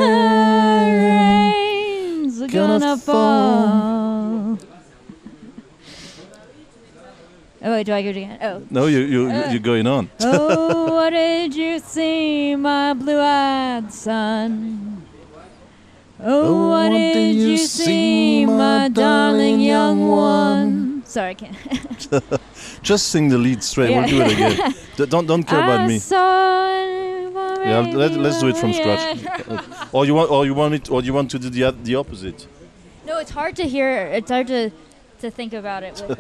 [1.51, 4.59] rain's gonna gonna fall.
[7.63, 8.39] Oh wait, do I go again?
[8.41, 8.63] Oh.
[8.71, 9.51] No, you you Uh.
[9.51, 10.09] you're going on.
[10.21, 15.00] oh, what did you see, my blue-eyed son?
[16.23, 21.03] Oh, oh, what did you see, my darling young one?
[21.05, 21.57] Sorry, I can't.
[22.83, 23.91] Just sing the lead straight.
[23.91, 24.75] We'll do it again.
[25.09, 26.01] Don't don't care about me.
[26.11, 29.19] Yeah, let, let's do it from scratch.
[29.93, 32.47] Or you want, or you want it, or you want to do the the opposite
[33.11, 34.07] no, it's hard to hear.
[34.07, 34.71] It's hard to
[35.21, 36.19] to think about it with.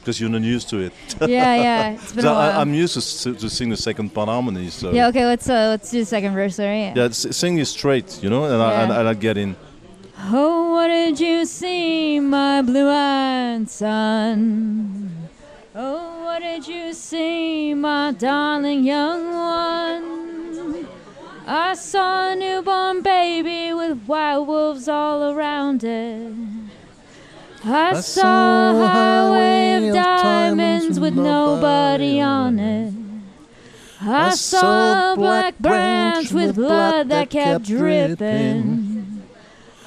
[0.00, 0.92] Because you're not used to it.
[1.20, 1.90] yeah, yeah.
[1.92, 2.58] It's been So a while.
[2.58, 4.70] I, I'm used to, to sing the second part harmony.
[4.70, 5.08] So yeah.
[5.08, 5.24] Okay.
[5.26, 6.58] Let's uh, let's do the second verse.
[6.60, 6.94] All right.
[6.96, 9.00] yeah, sing it straight, you know, and, I, and, Yeah.
[9.00, 9.56] and I get in.
[10.26, 15.10] Oh, what did you see, my blue-eyed son?
[15.74, 20.86] Oh, what did you see, my darling young one?
[21.46, 26.32] I saw a newborn baby with wild wolves all around it.
[27.66, 32.92] I, saw a highway of diamonds with nobody on it.
[34.02, 39.22] I saw a black branch with blood that kept dripping.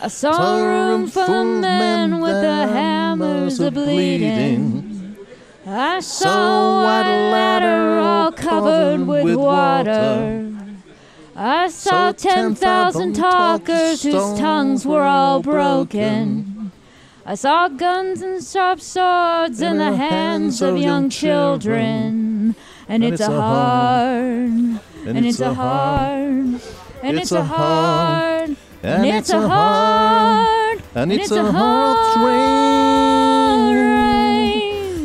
[0.02, 5.16] I saw a room full of men with the hammers a bleeding.
[5.68, 10.52] I saw a white ladder all covered with water.
[11.36, 16.57] I saw ten thousand talkers whose tongues were all broken.
[17.30, 22.56] I saw guns and sharp swords in the hands of young children.
[22.88, 26.62] And it's a hard, and it's a hard,
[27.04, 32.26] and it's a hard, and it's a hard, and it's a hard